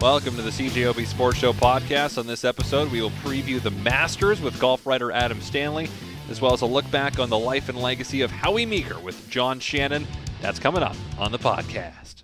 Welcome 0.00 0.34
to 0.36 0.42
the 0.42 0.48
CJOB 0.48 1.04
Sports 1.04 1.36
Show 1.36 1.52
podcast. 1.52 2.16
On 2.16 2.26
this 2.26 2.42
episode, 2.42 2.90
we 2.90 3.02
will 3.02 3.10
preview 3.10 3.60
the 3.60 3.70
Masters 3.70 4.40
with 4.40 4.58
golf 4.58 4.86
writer 4.86 5.12
Adam 5.12 5.42
Stanley, 5.42 5.90
as 6.30 6.40
well 6.40 6.54
as 6.54 6.62
a 6.62 6.66
look 6.66 6.90
back 6.90 7.18
on 7.18 7.28
the 7.28 7.38
life 7.38 7.68
and 7.68 7.76
legacy 7.76 8.22
of 8.22 8.30
Howie 8.30 8.64
Meeker 8.64 8.98
with 8.98 9.28
John 9.28 9.60
Shannon. 9.60 10.06
That's 10.40 10.58
coming 10.58 10.82
up 10.82 10.96
on 11.18 11.32
the 11.32 11.38
podcast. 11.38 12.22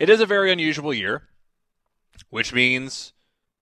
It 0.00 0.10
is 0.10 0.20
a 0.20 0.26
very 0.26 0.50
unusual 0.50 0.92
year, 0.92 1.22
which 2.30 2.52
means 2.52 3.12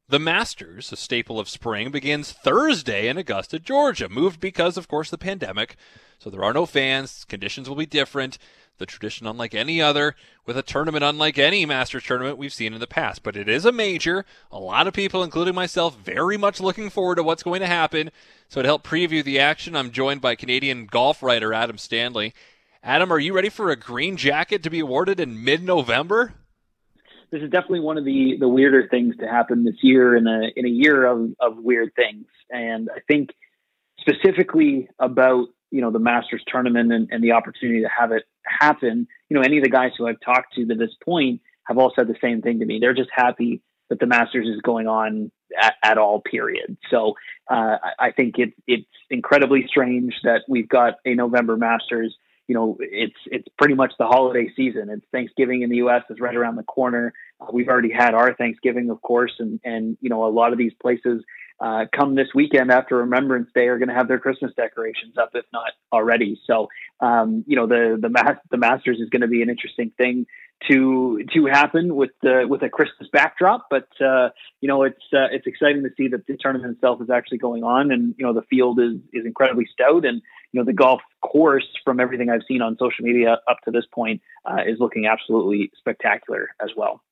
the 0.09 0.19
Masters, 0.19 0.91
a 0.93 0.97
staple 0.97 1.39
of 1.39 1.47
spring, 1.47 1.91
begins 1.91 2.33
Thursday 2.33 3.07
in 3.07 3.19
Augusta, 3.19 3.59
Georgia. 3.59 4.09
Moved 4.09 4.41
because, 4.41 4.79
of 4.79 4.89
course, 4.89 5.11
the 5.11 5.19
pandemic. 5.19 5.77
So 6.19 6.31
there 6.31 6.43
are 6.43 6.55
no 6.55 6.65
fans. 6.65 7.27
Conditions 7.29 7.69
will 7.69 7.77
be 7.77 7.85
different. 7.85 8.39
The 8.79 8.87
tradition 8.87 9.27
unlike 9.27 9.55
any 9.55 9.83
other, 9.83 10.15
with 10.47 10.57
a 10.57 10.63
tournament 10.63 11.05
unlike 11.05 11.37
any 11.37 11.67
Masters 11.67 12.05
tournament 12.05 12.39
we've 12.39 12.53
seen 12.53 12.73
in 12.73 12.81
the 12.81 12.87
past. 12.87 13.23
But 13.23 13.37
it 13.37 13.49
is 13.49 13.65
a 13.65 13.73
major. 13.73 14.25
A 14.51 14.59
lot 14.59 14.87
of 14.87 14.95
people, 14.95 15.23
including 15.23 15.55
myself, 15.55 15.97
very 15.97 16.37
much 16.37 16.61
looking 16.61 16.89
forward 16.89 17.17
to 17.17 17.23
what's 17.23 17.43
going 17.43 17.61
to 17.61 17.67
happen. 17.67 18.11
So 18.49 18.63
to 18.63 18.69
help 18.69 18.87
preview 18.87 19.23
the 19.23 19.41
action, 19.41 19.77
I'm 19.77 19.91
joined 19.91 20.21
by 20.21 20.37
Canadian 20.37 20.87
golf 20.87 21.23
writer 21.23 21.53
Adam 21.53 21.77
Stanley. 21.77 22.35
Adam, 22.83 23.13
are 23.13 23.19
you 23.19 23.35
ready 23.35 23.49
for 23.49 23.71
a 23.71 23.77
green 23.77 24.17
jacket 24.17 24.63
to 24.63 24.71
be 24.71 24.81
awarded 24.81 25.21
in 25.21 25.43
mid-November? 25.43 26.35
this 27.31 27.43
is 27.43 27.51
definitely 27.51 27.81
one 27.81 27.99
of 27.99 28.05
the 28.05 28.37
the 28.39 28.49
weirder 28.49 28.89
things 28.89 29.17
to 29.19 29.29
happen 29.29 29.65
this 29.65 29.77
year 29.83 30.17
in 30.17 30.27
a 30.27 30.49
in 30.57 30.65
a 30.65 30.71
year 30.71 31.05
of 31.05 31.31
of 31.41 31.59
weird 31.59 31.95
things. 31.95 32.27
And 32.51 32.89
I 32.95 33.01
think 33.07 33.31
specifically 34.01 34.89
about 34.99 35.49
you 35.71 35.81
know 35.81 35.91
the 35.91 35.99
Masters 35.99 36.43
tournament 36.47 36.93
and, 36.93 37.09
and 37.11 37.23
the 37.23 37.33
opportunity 37.33 37.83
to 37.83 37.89
have 37.89 38.13
it 38.13 38.25
happen. 38.61 39.07
You 39.29 39.37
know, 39.37 39.43
any 39.43 39.59
of 39.59 39.65
the 39.65 39.71
guys 39.71 39.93
who 39.97 40.07
I've 40.07 40.21
talked 40.21 40.55
to 40.55 40.67
to 40.67 40.75
this 40.75 40.95
point 41.05 41.41
have 41.65 41.79
all 41.79 41.93
said 41.95 42.09
the 42.09 42.17
same 42.21 42.43
thing 42.43 42.61
to 42.61 42.67
me. 42.67 42.79
They're 42.81 42.95
just 42.95 43.11
happy 43.13 43.63
that 43.91 44.01
the 44.01 44.07
Masters 44.07 44.47
is 44.47 44.61
going 44.63 44.87
on 44.87 45.31
at, 45.61 45.75
at 45.83 45.99
all. 45.99 46.21
Period. 46.21 46.77
So 46.91 47.15
uh, 47.51 47.77
I 47.99 48.13
think 48.13 48.39
it, 48.39 48.53
it's 48.67 48.87
incredibly 49.11 49.67
strange 49.67 50.15
that 50.25 50.43
we've 50.49 50.69
got 50.69 50.95
a 51.05 51.15
November 51.15 51.57
Masters 51.57 52.17
you 52.49 52.55
know, 52.55 52.79
it's 52.81 53.17
it's 53.27 53.47
pretty 53.59 53.75
much 53.75 53.93
the 53.99 54.07
holiday 54.07 54.51
season. 54.57 54.89
It's 54.89 55.05
Thanksgiving 55.13 55.63
in 55.63 55.69
the 55.69 55.77
U.S. 55.77 56.03
is 56.09 56.19
right 56.19 56.35
around 56.35 56.57
the 56.57 56.63
corner. 56.63 57.13
Uh, 57.41 57.47
we've 57.53 57.69
already 57.69 57.93
had 57.93 58.15
our 58.15 58.35
Thanksgiving, 58.35 58.89
of 58.89 59.03
course, 59.03 59.35
and 59.39 59.61
and 59.65 59.99
you 60.01 60.09
know 60.09 60.27
a 60.27 60.33
lot 60.33 60.53
of 60.53 60.59
these 60.59 60.73
places 60.81 61.23
uh, 61.61 61.87
come 61.95 62.15
this 62.15 62.29
weekend 62.35 62.71
after 62.71 62.97
Remembrance 62.99 63.49
Day 63.55 63.67
are 63.67 63.79
going 63.79 63.89
to 63.89 63.95
have 63.95 64.09
their 64.09 64.19
Christmas 64.19 64.53
decorations 64.57 65.19
up, 65.19 65.31
if 65.35 65.45
not 65.53 65.73
already. 65.93 66.41
So, 66.47 66.69
um, 67.01 67.45
you 67.47 67.57
know, 67.57 67.67
the 67.67 67.99
the 68.01 68.09
mas- 68.09 68.39
the 68.51 68.57
Masters 68.57 68.99
is 69.01 69.09
going 69.09 69.23
to 69.23 69.29
be 69.29 69.43
an 69.43 69.51
interesting 69.51 69.91
thing 69.97 70.27
to 70.69 71.25
to 71.35 71.47
happen 71.47 71.97
with 71.97 72.11
the 72.23 72.47
with 72.49 72.63
a 72.63 72.69
Christmas 72.69 73.09
backdrop. 73.13 73.67
But 73.71 73.89
uh, 74.01 74.31
you 74.61 74.69
know, 74.69 74.85
it's 74.85 75.03
uh, 75.13 75.27
it's 75.33 75.47
exciting 75.47 75.83
to 75.83 75.91
see 75.97 76.09
that 76.09 76.27
the 76.27 76.37
tournament 76.37 76.75
itself 76.75 77.03
is 77.03 77.11
actually 77.11 77.39
going 77.39 77.65
on, 77.65 77.91
and 77.91 78.15
you 78.19 78.25
know, 78.25 78.33
the 78.33 78.43
field 78.43 78.79
is 78.81 78.95
is 79.13 79.27
incredibly 79.27 79.67
stout, 79.73 80.05
and 80.05 80.23
you 80.53 80.61
know, 80.61 80.65
the 80.65 80.73
golf 80.73 81.01
course 81.23 81.67
from 81.85 82.01
everything 82.01 82.31
I've 82.31 82.43
seen 82.47 82.63
on 82.63 82.77
social 82.79 83.05
media 83.05 83.41
up 83.49 83.59
to 83.65 83.71
this 83.71 83.85
point 83.93 84.23
uh, 84.45 84.63
is 84.67 84.79
looking 84.79 85.07
absolutely 85.07 85.71
spectacular 85.77 86.51
as 86.61 86.71
well. 86.77 87.03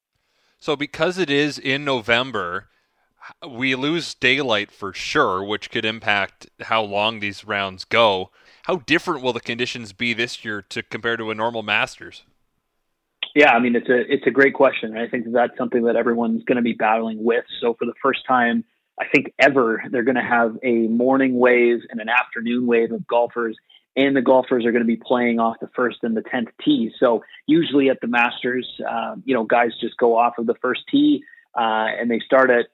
So, 0.58 0.74
because 0.74 1.18
it 1.18 1.30
is 1.30 1.58
in 1.58 1.84
November, 1.84 2.68
we 3.48 3.74
lose 3.74 4.14
daylight 4.14 4.70
for 4.70 4.92
sure, 4.92 5.42
which 5.44 5.70
could 5.70 5.84
impact 5.84 6.48
how 6.62 6.82
long 6.82 7.20
these 7.20 7.44
rounds 7.44 7.84
go. 7.84 8.30
How 8.64 8.76
different 8.76 9.22
will 9.22 9.32
the 9.32 9.40
conditions 9.40 9.92
be 9.92 10.12
this 10.12 10.44
year 10.44 10.62
to 10.62 10.82
compare 10.82 11.16
to 11.16 11.30
a 11.30 11.34
normal 11.34 11.62
Masters? 11.62 12.24
Yeah, 13.34 13.52
I 13.52 13.58
mean 13.58 13.76
it's 13.76 13.88
a 13.88 14.00
it's 14.12 14.26
a 14.26 14.30
great 14.30 14.54
question. 14.54 14.96
I 14.96 15.08
think 15.08 15.26
that's 15.30 15.56
something 15.58 15.84
that 15.84 15.94
everyone's 15.94 16.42
going 16.44 16.56
to 16.56 16.62
be 16.62 16.72
battling 16.72 17.22
with. 17.22 17.44
So 17.60 17.74
for 17.74 17.84
the 17.84 17.92
first 18.02 18.20
time, 18.26 18.64
I 18.98 19.04
think 19.14 19.34
ever, 19.38 19.82
they're 19.90 20.04
going 20.04 20.16
to 20.16 20.22
have 20.22 20.56
a 20.62 20.88
morning 20.88 21.38
wave 21.38 21.80
and 21.90 22.00
an 22.00 22.08
afternoon 22.08 22.66
wave 22.66 22.92
of 22.92 23.06
golfers, 23.06 23.56
and 23.94 24.16
the 24.16 24.22
golfers 24.22 24.64
are 24.64 24.72
going 24.72 24.82
to 24.82 24.86
be 24.86 24.96
playing 24.96 25.38
off 25.38 25.56
the 25.60 25.68
first 25.76 25.98
and 26.02 26.16
the 26.16 26.22
tenth 26.22 26.48
tee. 26.64 26.90
So 26.98 27.22
usually 27.46 27.90
at 27.90 28.00
the 28.00 28.06
Masters, 28.06 28.66
uh, 28.88 29.16
you 29.24 29.34
know, 29.34 29.44
guys 29.44 29.72
just 29.80 29.98
go 29.98 30.16
off 30.16 30.38
of 30.38 30.46
the 30.46 30.54
first 30.62 30.82
tee 30.90 31.22
uh, 31.54 31.88
and 31.98 32.10
they 32.10 32.20
start 32.20 32.50
at 32.50 32.66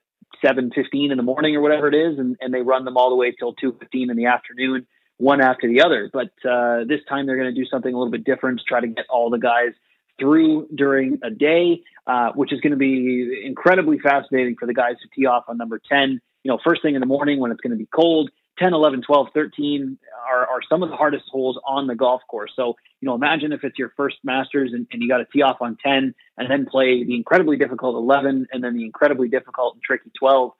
seven 0.44 0.70
fifteen 0.74 1.10
in 1.10 1.16
the 1.16 1.22
morning 1.22 1.56
or 1.56 1.60
whatever 1.60 1.88
it 1.88 1.94
is, 1.94 2.18
and, 2.18 2.36
and 2.40 2.52
they 2.52 2.62
run 2.62 2.84
them 2.84 2.96
all 2.96 3.10
the 3.10 3.16
way 3.16 3.32
till 3.32 3.52
two 3.54 3.76
fifteen 3.78 4.10
in 4.10 4.16
the 4.16 4.26
afternoon, 4.26 4.86
one 5.18 5.40
after 5.40 5.68
the 5.68 5.82
other. 5.82 6.10
But 6.12 6.32
uh, 6.48 6.84
this 6.84 7.00
time 7.08 7.26
they're 7.26 7.36
going 7.36 7.54
to 7.54 7.60
do 7.60 7.66
something 7.66 7.92
a 7.92 7.96
little 7.96 8.12
bit 8.12 8.24
different 8.24 8.58
to 8.60 8.64
try 8.64 8.80
to 8.80 8.88
get 8.88 9.06
all 9.10 9.30
the 9.30 9.38
guys 9.38 9.72
through 10.18 10.68
during 10.74 11.18
a 11.22 11.30
day, 11.30 11.82
uh, 12.06 12.30
which 12.34 12.52
is 12.52 12.60
going 12.60 12.72
to 12.72 12.76
be 12.76 13.42
incredibly 13.44 13.98
fascinating 13.98 14.56
for 14.58 14.66
the 14.66 14.74
guys 14.74 14.96
to 15.02 15.08
tee 15.14 15.26
off 15.26 15.44
on 15.48 15.56
number 15.56 15.80
10. 15.88 16.20
You 16.44 16.50
know, 16.50 16.58
first 16.64 16.82
thing 16.82 16.94
in 16.94 17.00
the 17.00 17.06
morning 17.06 17.40
when 17.40 17.50
it's 17.50 17.60
going 17.60 17.72
to 17.72 17.76
be 17.76 17.88
cold, 17.92 18.30
10, 18.62 18.74
11, 18.74 19.02
12, 19.02 19.28
13 19.34 19.98
are, 20.30 20.46
are 20.46 20.60
some 20.68 20.82
of 20.84 20.90
the 20.90 20.94
hardest 20.94 21.24
holes 21.30 21.58
on 21.66 21.88
the 21.88 21.96
golf 21.96 22.22
course. 22.28 22.52
So, 22.54 22.76
you 23.00 23.06
know, 23.06 23.14
imagine 23.14 23.52
if 23.52 23.64
it's 23.64 23.76
your 23.76 23.92
first 23.96 24.16
Masters 24.22 24.70
and, 24.72 24.86
and 24.92 25.02
you 25.02 25.08
got 25.08 25.18
to 25.18 25.26
tee 25.32 25.42
off 25.42 25.56
on 25.60 25.76
10 25.84 26.14
and 26.38 26.50
then 26.50 26.66
play 26.66 27.02
the 27.02 27.16
incredibly 27.16 27.56
difficult 27.56 27.96
11 27.96 28.46
and 28.52 28.62
then 28.62 28.76
the 28.76 28.84
incredibly 28.84 29.28
difficult 29.28 29.74
and 29.74 29.82
tricky 29.82 30.10
12. 30.16 30.52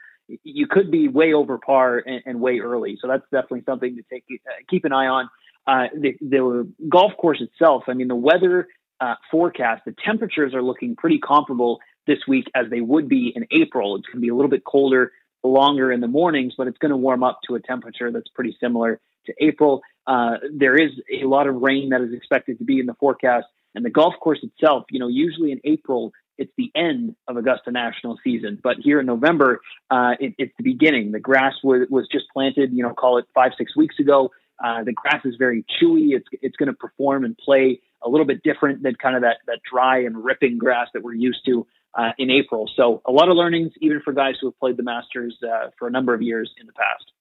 You 0.42 0.66
could 0.66 0.90
be 0.90 1.06
way 1.06 1.32
over 1.32 1.58
par 1.58 2.02
and, 2.04 2.22
and 2.26 2.40
way 2.40 2.58
early. 2.58 2.98
So 3.00 3.06
that's 3.06 3.24
definitely 3.30 3.62
something 3.66 3.94
to 3.96 4.02
take 4.10 4.24
uh, 4.30 4.50
keep 4.68 4.84
an 4.84 4.92
eye 4.92 5.06
on. 5.06 5.30
Uh, 5.66 5.86
the, 5.94 6.16
the 6.20 6.68
golf 6.88 7.12
course 7.16 7.40
itself, 7.40 7.84
I 7.86 7.94
mean, 7.94 8.08
the 8.08 8.16
weather 8.16 8.66
uh, 9.00 9.14
forecast, 9.30 9.82
the 9.84 9.94
temperatures 10.04 10.54
are 10.54 10.62
looking 10.62 10.96
pretty 10.96 11.20
comparable 11.20 11.78
this 12.06 12.18
week 12.26 12.46
as 12.54 12.66
they 12.68 12.80
would 12.80 13.08
be 13.08 13.32
in 13.34 13.46
April. 13.52 13.94
It's 13.94 14.06
going 14.06 14.16
to 14.16 14.20
be 14.20 14.28
a 14.28 14.34
little 14.34 14.50
bit 14.50 14.64
colder, 14.64 15.12
longer 15.42 15.92
in 15.92 16.00
the 16.00 16.08
mornings, 16.08 16.54
but 16.56 16.66
it's 16.66 16.78
going 16.78 16.90
to 16.90 16.96
warm 16.96 17.22
up 17.22 17.40
to 17.48 17.54
a 17.54 17.60
temperature 17.60 18.10
that's 18.10 18.28
pretty 18.28 18.56
similar 18.60 19.00
to 19.26 19.34
April. 19.40 19.82
Uh, 20.06 20.36
there 20.52 20.76
is 20.76 20.90
a 21.22 21.26
lot 21.26 21.46
of 21.46 21.56
rain 21.56 21.90
that 21.90 22.00
is 22.00 22.12
expected 22.12 22.58
to 22.58 22.64
be 22.64 22.80
in 22.80 22.86
the 22.86 22.94
forecast, 22.94 23.46
and 23.74 23.84
the 23.84 23.90
golf 23.90 24.14
course 24.20 24.40
itself, 24.42 24.84
you 24.90 24.98
know, 24.98 25.08
usually 25.08 25.52
in 25.52 25.60
April 25.64 26.12
it's 26.38 26.52
the 26.56 26.72
end 26.74 27.14
of 27.28 27.36
Augusta 27.36 27.70
National 27.70 28.18
season, 28.24 28.58
but 28.62 28.76
here 28.82 29.00
in 29.00 29.06
November, 29.06 29.60
uh, 29.90 30.12
it, 30.18 30.34
it's 30.38 30.52
the 30.56 30.64
beginning. 30.64 31.12
The 31.12 31.20
grass 31.20 31.54
was 31.62 31.86
was 31.90 32.08
just 32.10 32.24
planted, 32.32 32.72
you 32.72 32.82
know, 32.82 32.94
call 32.94 33.18
it 33.18 33.26
five 33.34 33.52
six 33.58 33.76
weeks 33.76 33.98
ago. 33.98 34.30
Uh, 34.62 34.84
the 34.84 34.92
grass 34.92 35.24
is 35.24 35.34
very 35.38 35.64
chewy. 35.80 36.16
It's 36.16 36.26
it's 36.40 36.56
going 36.56 36.68
to 36.68 36.72
perform 36.74 37.24
and 37.24 37.36
play 37.36 37.80
a 38.02 38.08
little 38.08 38.26
bit 38.26 38.42
different 38.42 38.82
than 38.82 38.94
kind 38.94 39.16
of 39.16 39.22
that 39.22 39.38
that 39.46 39.60
dry 39.70 39.98
and 39.98 40.24
ripping 40.24 40.58
grass 40.58 40.88
that 40.94 41.02
we're 41.02 41.14
used 41.14 41.44
to 41.46 41.66
uh, 41.94 42.10
in 42.18 42.30
April. 42.30 42.70
So 42.76 43.02
a 43.04 43.12
lot 43.12 43.28
of 43.28 43.36
learnings, 43.36 43.72
even 43.80 44.00
for 44.00 44.12
guys 44.12 44.34
who 44.40 44.48
have 44.48 44.58
played 44.58 44.76
the 44.76 44.82
Masters 44.82 45.36
uh, 45.42 45.70
for 45.78 45.88
a 45.88 45.90
number 45.90 46.14
of 46.14 46.22
years 46.22 46.50
in 46.60 46.66
the 46.66 46.72
past. 46.72 47.12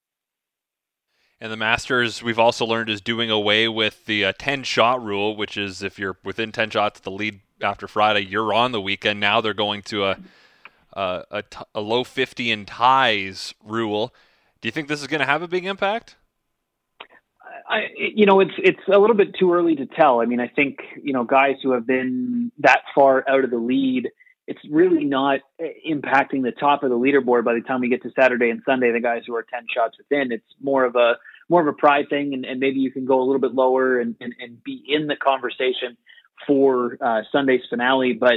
And 1.40 1.50
the 1.50 1.56
Masters, 1.56 2.22
we've 2.22 2.38
also 2.38 2.64
learned, 2.64 2.88
is 2.88 3.00
doing 3.00 3.30
away 3.30 3.66
with 3.66 4.06
the 4.06 4.26
uh, 4.26 4.32
10 4.38 4.62
shot 4.62 5.02
rule, 5.02 5.34
which 5.34 5.56
is 5.56 5.82
if 5.82 5.98
you're 5.98 6.16
within 6.22 6.52
10 6.52 6.70
shots 6.70 7.00
of 7.00 7.04
the 7.04 7.10
lead 7.10 7.40
after 7.60 7.88
Friday, 7.88 8.20
you're 8.20 8.52
on 8.54 8.70
the 8.70 8.80
weekend. 8.80 9.18
Now 9.18 9.40
they're 9.40 9.52
going 9.52 9.82
to 9.82 10.04
a, 10.04 10.18
a, 10.92 11.24
a, 11.32 11.42
t- 11.42 11.64
a 11.74 11.80
low 11.80 12.04
50 12.04 12.50
in 12.50 12.64
ties 12.64 13.54
rule. 13.64 14.14
Do 14.60 14.68
you 14.68 14.72
think 14.72 14.86
this 14.86 15.00
is 15.00 15.08
going 15.08 15.20
to 15.20 15.26
have 15.26 15.42
a 15.42 15.48
big 15.48 15.66
impact? 15.66 16.16
I, 17.68 17.88
you 17.96 18.26
know, 18.26 18.40
it's 18.40 18.52
it's 18.58 18.80
a 18.92 18.98
little 18.98 19.16
bit 19.16 19.34
too 19.38 19.52
early 19.52 19.74
to 19.76 19.86
tell. 19.86 20.20
I 20.20 20.26
mean, 20.26 20.40
I 20.40 20.48
think 20.48 20.78
you 21.02 21.12
know 21.12 21.24
guys 21.24 21.56
who 21.62 21.72
have 21.72 21.86
been 21.86 22.52
that 22.58 22.82
far 22.94 23.24
out 23.28 23.44
of 23.44 23.50
the 23.50 23.56
lead, 23.56 24.10
it's 24.46 24.60
really 24.70 25.04
not 25.04 25.40
impacting 25.60 26.42
the 26.42 26.52
top 26.52 26.82
of 26.82 26.90
the 26.90 26.96
leaderboard 26.96 27.44
by 27.44 27.54
the 27.54 27.60
time 27.60 27.80
we 27.80 27.88
get 27.88 28.02
to 28.02 28.10
Saturday 28.18 28.50
and 28.50 28.62
Sunday. 28.66 28.92
The 28.92 29.00
guys 29.00 29.22
who 29.26 29.34
are 29.34 29.44
ten 29.52 29.66
shots 29.72 29.96
within, 29.98 30.32
it's 30.32 30.44
more 30.60 30.84
of 30.84 30.96
a 30.96 31.14
more 31.48 31.60
of 31.60 31.66
a 31.66 31.72
pride 31.72 32.06
thing, 32.08 32.34
and, 32.34 32.44
and 32.44 32.60
maybe 32.60 32.80
you 32.80 32.90
can 32.90 33.04
go 33.04 33.20
a 33.20 33.24
little 33.24 33.40
bit 33.40 33.54
lower 33.54 34.00
and, 34.00 34.16
and, 34.20 34.34
and 34.40 34.62
be 34.64 34.82
in 34.88 35.06
the 35.06 35.16
conversation 35.16 35.96
for 36.46 36.96
uh, 37.00 37.22
Sunday's 37.30 37.62
finale. 37.68 38.14
But 38.14 38.34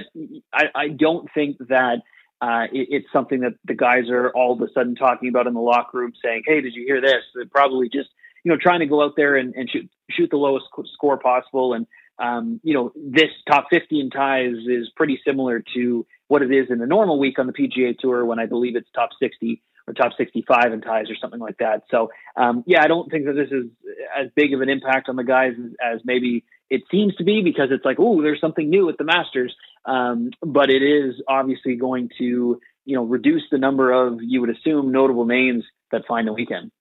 I, 0.53 0.65
I 0.75 0.87
don't 0.89 1.27
think 1.33 1.57
that 1.69 2.01
uh, 2.41 2.65
it, 2.71 2.87
it's 2.91 3.07
something 3.11 3.41
that 3.41 3.53
the 3.63 3.73
guys 3.73 4.09
are 4.09 4.29
all 4.29 4.53
of 4.53 4.61
a 4.61 4.71
sudden 4.73 4.95
talking 4.95 5.29
about 5.29 5.47
in 5.47 5.53
the 5.53 5.61
locker 5.61 5.97
room, 5.97 6.13
saying, 6.23 6.43
"Hey, 6.45 6.61
did 6.61 6.75
you 6.75 6.85
hear 6.85 7.01
this?" 7.01 7.23
They're 7.33 7.45
probably 7.45 7.89
just 7.89 8.09
you 8.45 8.51
know, 8.51 8.57
trying 8.61 8.79
to 8.79 8.85
go 8.85 9.03
out 9.03 9.15
there 9.17 9.35
and, 9.35 9.53
and 9.55 9.69
shoot 9.69 9.89
shoot 10.11 10.29
the 10.29 10.37
lowest 10.37 10.67
score 10.93 11.17
possible. 11.17 11.73
And 11.73 11.87
um, 12.19 12.59
you 12.63 12.73
know, 12.73 12.91
this 12.95 13.29
top 13.49 13.67
50 13.71 13.99
in 13.99 14.09
ties 14.09 14.55
is 14.67 14.89
pretty 14.95 15.19
similar 15.25 15.63
to 15.75 16.05
what 16.27 16.41
it 16.41 16.51
is 16.51 16.67
in 16.69 16.79
the 16.79 16.87
normal 16.87 17.19
week 17.19 17.39
on 17.39 17.47
the 17.47 17.53
PGA 17.53 17.97
Tour 17.97 18.25
when 18.25 18.39
I 18.39 18.45
believe 18.45 18.75
it's 18.75 18.89
top 18.95 19.09
60 19.19 19.61
or 19.87 19.93
top 19.93 20.13
65 20.17 20.73
in 20.73 20.81
ties 20.81 21.09
or 21.09 21.15
something 21.19 21.39
like 21.39 21.57
that. 21.57 21.83
So 21.91 22.09
um, 22.35 22.63
yeah, 22.65 22.81
I 22.83 22.87
don't 22.87 23.09
think 23.11 23.25
that 23.25 23.33
this 23.33 23.51
is 23.51 23.65
as 24.17 24.29
big 24.35 24.53
of 24.53 24.61
an 24.61 24.69
impact 24.69 25.09
on 25.09 25.15
the 25.15 25.23
guys 25.23 25.53
as, 25.59 25.71
as 25.95 26.01
maybe 26.05 26.45
it 26.69 26.81
seems 26.89 27.15
to 27.15 27.23
be 27.23 27.41
because 27.43 27.69
it's 27.71 27.85
like, 27.85 27.97
oh, 27.99 28.21
there's 28.21 28.41
something 28.41 28.69
new 28.69 28.89
at 28.89 28.97
the 28.97 29.03
Masters. 29.03 29.55
Um, 29.85 30.31
but 30.41 30.69
it 30.69 30.81
is 30.81 31.21
obviously 31.27 31.75
going 31.75 32.09
to 32.17 32.59
you 32.85 32.95
know 32.95 33.03
reduce 33.03 33.43
the 33.51 33.57
number 33.57 33.91
of 33.91 34.19
you 34.21 34.41
would 34.41 34.49
assume 34.49 34.91
notable 34.91 35.25
names 35.25 35.63
that 35.91 36.07
find 36.07 36.27
the 36.27 36.33
weekend. 36.33 36.71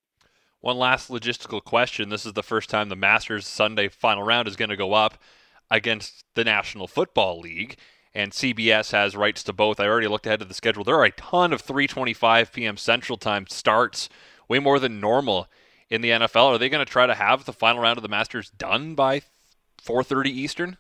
One 0.65 0.79
last 0.79 1.11
logistical 1.11 1.63
question. 1.63 2.09
This 2.09 2.25
is 2.25 2.33
the 2.33 2.43
first 2.43 2.71
time 2.71 2.89
the 2.89 2.97
Masters 2.97 3.47
Sunday 3.47 3.89
final 3.89 4.23
round 4.23 4.49
is 4.49 4.57
going 4.57 4.71
to 4.71 4.79
go 4.79 4.95
up. 4.95 5.19
against 5.71 6.25
the 6.37 6.43
National 6.43 6.87
Football 6.87 7.41
League, 7.41 7.77
and 8.15 8.33
CBS 8.33 8.93
has 8.93 9.15
rights 9.15 9.43
to 9.43 9.53
both. 9.53 9.79
I 9.79 9.87
already 9.87 10.09
looked 10.09 10.27
ahead 10.27 10.39
to 10.39 10.47
the 10.47 10.55
schedule. 10.55 10.83
There 10.83 10.97
are 10.97 11.05
a 11.05 11.11
ton 11.11 11.53
of 11.53 11.63
3:25 11.63 12.51
p.m. 12.51 12.79
Central 12.79 13.19
Time 13.19 13.47
starts, 13.47 14.09
way 14.49 14.59
more 14.59 14.79
than 14.79 15.01
normal 15.01 15.49
in 15.91 16.01
the 16.01 16.09
NFL. 16.09 16.55
Are 16.55 16.59
they 16.59 16.71
going 16.71 16.85
to 16.85 16.91
try 16.91 17.07
to 17.07 17.15
have 17.15 17.45
the 17.45 17.53
final 17.53 17.83
round 17.83 17.99
of 17.99 18.03
the 18.03 18.09
Masters 18.09 18.49
done 18.49 18.95
by 18.95 19.21
4:30 19.83 20.29
Eastern? 20.29 20.77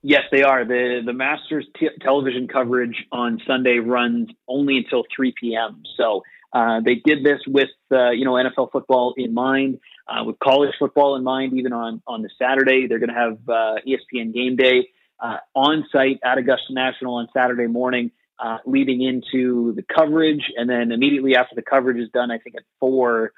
Yes, 0.00 0.22
they 0.32 0.44
are. 0.44 0.64
the 0.64 1.02
The 1.04 1.12
Masters 1.12 1.66
t- 1.78 1.90
television 2.00 2.48
coverage 2.48 3.04
on 3.12 3.38
Sunday 3.46 3.80
runs 3.80 4.30
only 4.48 4.78
until 4.78 5.04
3 5.14 5.34
p.m. 5.38 5.82
So 5.98 6.22
uh, 6.52 6.80
they 6.84 6.96
did 6.96 7.24
this 7.24 7.40
with 7.46 7.70
uh, 7.90 8.10
you 8.10 8.24
know 8.24 8.32
NFL 8.32 8.70
football 8.72 9.14
in 9.16 9.32
mind, 9.32 9.78
uh, 10.06 10.24
with 10.24 10.38
college 10.38 10.70
football 10.78 11.16
in 11.16 11.24
mind. 11.24 11.54
Even 11.54 11.72
on 11.72 12.02
on 12.06 12.22
the 12.22 12.30
Saturday, 12.38 12.86
they're 12.86 12.98
going 12.98 13.12
to 13.12 13.14
have 13.14 13.38
uh, 13.48 13.80
ESPN 13.86 14.34
Game 14.34 14.56
Day 14.56 14.88
uh, 15.20 15.38
on 15.54 15.86
site 15.92 16.20
at 16.24 16.38
Augusta 16.38 16.72
National 16.72 17.14
on 17.14 17.28
Saturday 17.32 17.66
morning, 17.66 18.10
uh, 18.38 18.58
leading 18.66 19.02
into 19.02 19.72
the 19.74 19.82
coverage, 19.82 20.44
and 20.56 20.68
then 20.68 20.92
immediately 20.92 21.36
after 21.36 21.54
the 21.54 21.62
coverage 21.62 21.98
is 21.98 22.10
done, 22.12 22.30
I 22.30 22.38
think 22.38 22.56
at 22.56 22.64
four, 22.78 23.32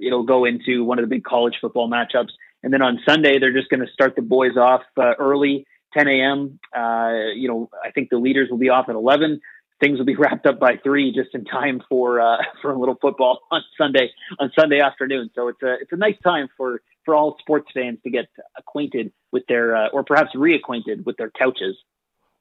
it'll 0.00 0.24
go 0.24 0.44
into 0.46 0.84
one 0.84 0.98
of 0.98 1.04
the 1.04 1.14
big 1.14 1.24
college 1.24 1.54
football 1.60 1.90
matchups. 1.90 2.30
And 2.62 2.72
then 2.72 2.82
on 2.82 3.00
Sunday, 3.08 3.38
they're 3.38 3.54
just 3.54 3.70
going 3.70 3.80
to 3.80 3.90
start 3.92 4.16
the 4.16 4.22
boys 4.22 4.56
off 4.56 4.82
early 4.98 5.66
10 5.94 6.08
a.m. 6.08 6.58
Uh, 6.76 7.32
you 7.34 7.48
know, 7.48 7.70
I 7.84 7.90
think 7.90 8.10
the 8.10 8.18
leaders 8.18 8.48
will 8.50 8.58
be 8.58 8.68
off 8.68 8.88
at 8.88 8.94
11. 8.94 9.40
Things 9.80 9.98
will 9.98 10.06
be 10.06 10.16
wrapped 10.16 10.46
up 10.46 10.60
by 10.60 10.76
three, 10.82 11.12
just 11.12 11.34
in 11.34 11.44
time 11.44 11.82
for 11.88 12.20
uh, 12.20 12.36
for 12.62 12.70
a 12.72 12.78
little 12.78 12.96
football 13.00 13.40
on 13.50 13.62
Sunday 13.78 14.10
on 14.38 14.52
Sunday 14.58 14.80
afternoon. 14.80 15.30
So 15.34 15.48
it's 15.48 15.62
a 15.62 15.74
it's 15.80 15.92
a 15.92 15.96
nice 15.96 16.18
time 16.22 16.48
for 16.56 16.82
for 17.04 17.14
all 17.14 17.36
sports 17.40 17.68
fans 17.72 17.98
to 18.04 18.10
get 18.10 18.26
acquainted 18.56 19.12
with 19.32 19.46
their 19.48 19.76
uh, 19.76 19.88
or 19.88 20.04
perhaps 20.04 20.30
reacquainted 20.34 21.04
with 21.04 21.16
their 21.16 21.30
couches. 21.30 21.76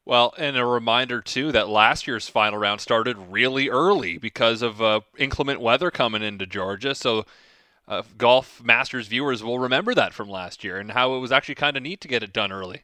Well, 0.06 0.34
and 0.38 0.58
a 0.58 0.66
reminder 0.66 1.22
too 1.22 1.52
that 1.52 1.70
last 1.70 2.08
year's 2.08 2.28
final 2.28 2.58
round 2.58 2.82
started 2.82 3.16
really 3.30 3.70
early 3.70 4.18
because 4.18 4.62
of 4.62 4.82
uh, 4.82 5.02
inclement 5.18 5.62
weather 5.62 5.92
coming 5.92 6.24
into 6.24 6.48
Georgia. 6.48 6.96
So 6.96 7.26
uh, 7.88 8.04
golf 8.18 8.62
Masters 8.64 9.08
viewers 9.08 9.44
will 9.44 9.60
remember 9.60 9.94
that 9.94 10.14
from 10.14 10.30
last 10.30 10.64
year 10.64 10.78
and 10.78 10.92
how 10.92 11.16
it 11.16 11.20
was 11.20 11.32
actually 11.32 11.56
kind 11.56 11.78
of 11.78 11.84
neat 11.84 12.02
to 12.02 12.08
get 12.08 12.24
it 12.24 12.34
done 12.34 12.52
early. 12.52 12.84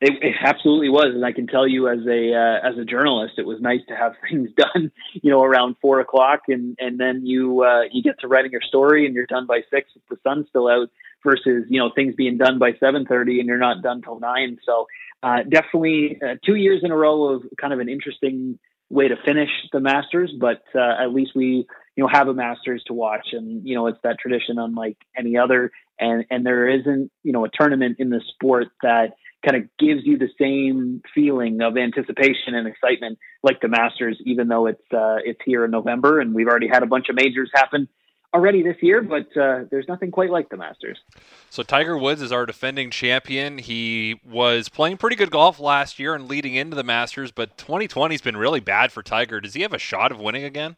It, 0.00 0.14
it, 0.22 0.34
absolutely 0.42 0.88
was, 0.88 1.12
and 1.14 1.26
I 1.26 1.32
can 1.32 1.46
tell 1.46 1.68
you 1.68 1.86
as 1.86 1.98
a 2.06 2.34
uh, 2.34 2.66
as 2.66 2.78
a 2.78 2.86
journalist, 2.86 3.34
it 3.36 3.44
was 3.46 3.60
nice 3.60 3.80
to 3.88 3.94
have 3.94 4.14
things 4.30 4.48
done, 4.56 4.90
you 5.12 5.30
know, 5.30 5.42
around 5.42 5.76
four 5.82 6.00
o'clock, 6.00 6.40
and 6.48 6.76
and 6.80 6.98
then 6.98 7.26
you 7.26 7.62
uh, 7.62 7.82
you 7.92 8.02
get 8.02 8.18
to 8.20 8.28
writing 8.28 8.50
your 8.50 8.62
story, 8.62 9.04
and 9.04 9.14
you're 9.14 9.26
done 9.26 9.46
by 9.46 9.60
six 9.70 9.90
if 9.94 10.02
the 10.08 10.16
sun's 10.22 10.48
still 10.48 10.68
out, 10.68 10.88
versus 11.22 11.66
you 11.68 11.78
know 11.78 11.90
things 11.94 12.14
being 12.14 12.38
done 12.38 12.58
by 12.58 12.72
seven 12.80 13.04
thirty, 13.04 13.40
and 13.40 13.48
you're 13.48 13.58
not 13.58 13.82
done 13.82 14.00
till 14.00 14.18
nine. 14.18 14.58
So 14.64 14.86
uh, 15.22 15.42
definitely 15.42 16.18
uh, 16.22 16.36
two 16.44 16.54
years 16.54 16.80
in 16.82 16.90
a 16.90 16.96
row 16.96 17.34
of 17.34 17.42
kind 17.60 17.74
of 17.74 17.80
an 17.80 17.90
interesting 17.90 18.58
way 18.88 19.08
to 19.08 19.16
finish 19.24 19.50
the 19.72 19.80
Masters, 19.80 20.32
but 20.38 20.62
uh, 20.74 21.02
at 21.02 21.12
least 21.12 21.32
we 21.34 21.66
you 21.96 22.04
know 22.04 22.08
have 22.10 22.28
a 22.28 22.34
Masters 22.34 22.82
to 22.86 22.94
watch, 22.94 23.28
and 23.32 23.66
you 23.68 23.74
know 23.74 23.86
it's 23.86 24.00
that 24.02 24.18
tradition 24.18 24.58
unlike 24.58 24.96
any 25.16 25.36
other, 25.36 25.70
and 25.98 26.24
and 26.30 26.46
there 26.46 26.68
isn't 26.68 27.10
you 27.22 27.32
know 27.32 27.44
a 27.44 27.50
tournament 27.52 27.96
in 27.98 28.08
the 28.08 28.22
sport 28.34 28.68
that 28.82 29.14
kind 29.44 29.56
of 29.56 29.68
gives 29.78 30.02
you 30.04 30.18
the 30.18 30.28
same 30.38 31.02
feeling 31.14 31.60
of 31.62 31.76
anticipation 31.76 32.54
and 32.54 32.66
excitement 32.66 33.18
like 33.42 33.60
the 33.60 33.68
Masters, 33.68 34.20
even 34.24 34.48
though 34.48 34.66
it's 34.66 34.92
uh, 34.92 35.16
it's 35.24 35.40
here 35.44 35.64
in 35.64 35.70
November 35.70 36.20
and 36.20 36.34
we've 36.34 36.48
already 36.48 36.68
had 36.68 36.82
a 36.82 36.86
bunch 36.86 37.08
of 37.08 37.16
majors 37.16 37.50
happen 37.54 37.88
already 38.32 38.62
this 38.62 38.76
year, 38.80 39.02
but 39.02 39.36
uh, 39.36 39.64
there's 39.70 39.88
nothing 39.88 40.10
quite 40.10 40.30
like 40.30 40.48
the 40.48 40.56
Masters. 40.56 40.98
So 41.48 41.62
Tiger 41.62 41.98
Woods 41.98 42.22
is 42.22 42.32
our 42.32 42.46
defending 42.46 42.90
champion. 42.90 43.58
He 43.58 44.20
was 44.24 44.68
playing 44.68 44.98
pretty 44.98 45.16
good 45.16 45.30
golf 45.30 45.58
last 45.58 45.98
year 45.98 46.14
and 46.14 46.28
leading 46.28 46.54
into 46.54 46.76
the 46.76 46.84
Masters, 46.84 47.32
but 47.32 47.58
2020 47.58 48.14
has 48.14 48.20
been 48.20 48.36
really 48.36 48.60
bad 48.60 48.92
for 48.92 49.02
Tiger. 49.02 49.40
Does 49.40 49.54
he 49.54 49.62
have 49.62 49.72
a 49.72 49.78
shot 49.78 50.12
of 50.12 50.20
winning 50.20 50.44
again? 50.44 50.76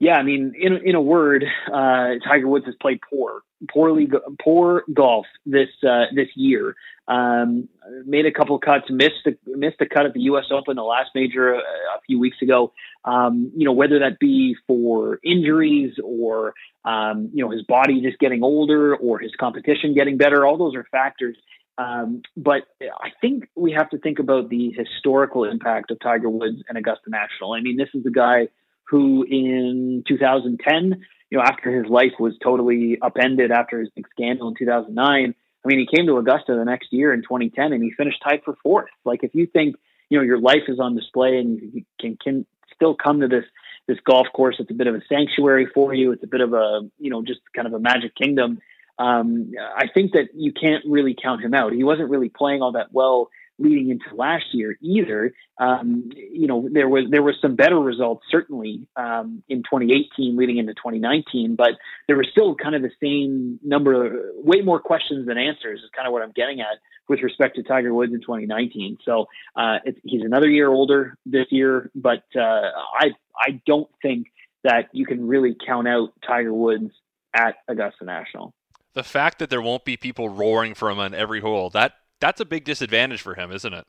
Yeah, 0.00 0.14
I 0.16 0.24
mean, 0.24 0.52
in 0.58 0.78
in 0.78 0.96
a 0.96 1.00
word, 1.00 1.44
uh, 1.72 2.14
Tiger 2.26 2.48
Woods 2.48 2.66
has 2.66 2.74
played 2.80 2.98
poor, 3.08 3.42
poorly, 3.70 4.08
poor 4.42 4.84
golf 4.92 5.26
this 5.46 5.68
uh, 5.86 6.06
this 6.14 6.28
year. 6.34 6.74
Um, 7.08 7.68
made 8.06 8.26
a 8.26 8.32
couple 8.32 8.56
cuts, 8.60 8.84
missed 8.88 9.24
the, 9.24 9.36
missed 9.46 9.78
the 9.80 9.86
cut 9.86 10.06
at 10.06 10.14
the 10.14 10.20
U.S. 10.22 10.44
Open, 10.52 10.76
the 10.76 10.82
last 10.82 11.10
major 11.14 11.56
uh, 11.56 11.58
a 11.58 12.00
few 12.06 12.18
weeks 12.18 12.36
ago. 12.40 12.72
Um, 13.04 13.50
you 13.56 13.64
know, 13.64 13.72
whether 13.72 13.98
that 13.98 14.18
be 14.20 14.56
for 14.68 15.18
injuries 15.24 15.94
or 16.02 16.54
um, 16.84 17.30
you 17.34 17.44
know 17.44 17.50
his 17.50 17.62
body 17.62 18.00
just 18.00 18.18
getting 18.18 18.42
older 18.42 18.94
or 18.94 19.18
his 19.18 19.32
competition 19.38 19.94
getting 19.94 20.16
better, 20.16 20.46
all 20.46 20.56
those 20.56 20.74
are 20.74 20.86
factors. 20.90 21.36
Um, 21.78 22.22
but 22.36 22.62
I 22.82 23.08
think 23.20 23.48
we 23.56 23.72
have 23.72 23.90
to 23.90 23.98
think 23.98 24.18
about 24.18 24.50
the 24.50 24.72
historical 24.76 25.44
impact 25.44 25.90
of 25.90 25.98
Tiger 26.00 26.28
Woods 26.28 26.62
and 26.68 26.76
Augusta 26.76 27.08
National. 27.08 27.54
I 27.54 27.60
mean, 27.60 27.76
this 27.76 27.88
is 27.94 28.04
a 28.06 28.10
guy 28.10 28.48
who 28.92 29.24
in 29.24 30.04
2010, 30.06 31.02
you 31.30 31.38
know, 31.38 31.42
after 31.42 31.74
his 31.74 31.90
life 31.90 32.12
was 32.20 32.34
totally 32.44 32.98
upended 33.00 33.50
after 33.50 33.80
his 33.80 33.88
big 33.96 34.06
scandal 34.10 34.48
in 34.48 34.54
2009, 34.54 35.34
I 35.64 35.68
mean, 35.68 35.78
he 35.78 35.96
came 35.96 36.06
to 36.06 36.18
Augusta 36.18 36.54
the 36.54 36.64
next 36.66 36.92
year 36.92 37.14
in 37.14 37.22
2010 37.22 37.72
and 37.72 37.82
he 37.82 37.90
finished 37.96 38.18
tied 38.22 38.42
for 38.44 38.54
fourth. 38.62 38.90
Like, 39.06 39.20
if 39.24 39.34
you 39.34 39.46
think, 39.46 39.76
you 40.10 40.18
know, 40.18 40.24
your 40.24 40.38
life 40.38 40.68
is 40.68 40.78
on 40.78 40.94
display 40.94 41.38
and 41.38 41.58
you 41.72 41.84
can, 41.98 42.18
can 42.22 42.46
still 42.74 42.94
come 42.94 43.20
to 43.20 43.28
this, 43.28 43.44
this 43.88 43.96
golf 44.04 44.26
course, 44.34 44.56
it's 44.58 44.70
a 44.70 44.74
bit 44.74 44.88
of 44.88 44.94
a 44.94 45.00
sanctuary 45.08 45.66
for 45.72 45.94
you. 45.94 46.12
It's 46.12 46.22
a 46.22 46.26
bit 46.28 46.42
of 46.42 46.52
a, 46.52 46.82
you 46.98 47.08
know, 47.08 47.22
just 47.22 47.40
kind 47.56 47.66
of 47.66 47.72
a 47.72 47.80
magic 47.80 48.14
kingdom. 48.14 48.58
Um, 48.98 49.52
I 49.74 49.86
think 49.94 50.12
that 50.12 50.28
you 50.34 50.52
can't 50.52 50.84
really 50.86 51.16
count 51.20 51.42
him 51.42 51.54
out. 51.54 51.72
He 51.72 51.82
wasn't 51.82 52.10
really 52.10 52.28
playing 52.28 52.60
all 52.60 52.72
that 52.72 52.92
well 52.92 53.30
leading 53.58 53.90
into 53.90 54.14
last 54.14 54.46
year 54.52 54.76
either. 54.80 55.34
Um, 55.58 56.10
you 56.14 56.46
know, 56.46 56.68
there 56.70 56.88
was 56.88 57.04
there 57.10 57.22
was 57.22 57.34
some 57.40 57.54
better 57.54 57.78
results 57.78 58.24
certainly 58.30 58.88
um, 58.96 59.42
in 59.48 59.58
2018 59.58 60.36
leading 60.36 60.58
into 60.58 60.74
2019, 60.74 61.56
but 61.56 61.72
there 62.08 62.16
was 62.16 62.26
still 62.30 62.54
kind 62.54 62.74
of 62.74 62.82
the 62.82 62.90
same 63.02 63.60
number, 63.62 64.32
way 64.36 64.60
more 64.62 64.80
questions 64.80 65.26
than 65.26 65.38
answers 65.38 65.80
is 65.80 65.90
kind 65.94 66.06
of 66.06 66.12
what 66.12 66.22
I'm 66.22 66.32
getting 66.32 66.60
at 66.60 66.78
with 67.08 67.20
respect 67.20 67.56
to 67.56 67.62
Tiger 67.62 67.92
Woods 67.94 68.12
in 68.12 68.20
2019. 68.20 68.98
So 69.04 69.26
uh, 69.56 69.78
he's 70.04 70.22
another 70.22 70.48
year 70.48 70.68
older 70.68 71.16
this 71.26 71.46
year, 71.50 71.90
but 71.94 72.24
uh, 72.36 72.40
I 72.40 73.10
I 73.36 73.60
don't 73.66 73.88
think 74.00 74.28
that 74.64 74.88
you 74.92 75.06
can 75.06 75.26
really 75.26 75.56
count 75.66 75.88
out 75.88 76.12
Tiger 76.26 76.54
Woods 76.54 76.90
at 77.34 77.56
Augusta 77.68 78.04
National. 78.04 78.54
The 78.94 79.02
fact 79.02 79.38
that 79.38 79.50
there 79.50 79.62
won't 79.62 79.84
be 79.84 79.96
people 79.96 80.28
roaring 80.28 80.74
for 80.74 80.90
him 80.90 80.98
on 80.98 81.14
every 81.14 81.40
hole 81.40 81.70
that 81.70 81.94
that's 82.22 82.40
a 82.40 82.46
big 82.46 82.64
disadvantage 82.64 83.20
for 83.20 83.34
him, 83.34 83.52
isn't 83.52 83.74
it? 83.74 83.84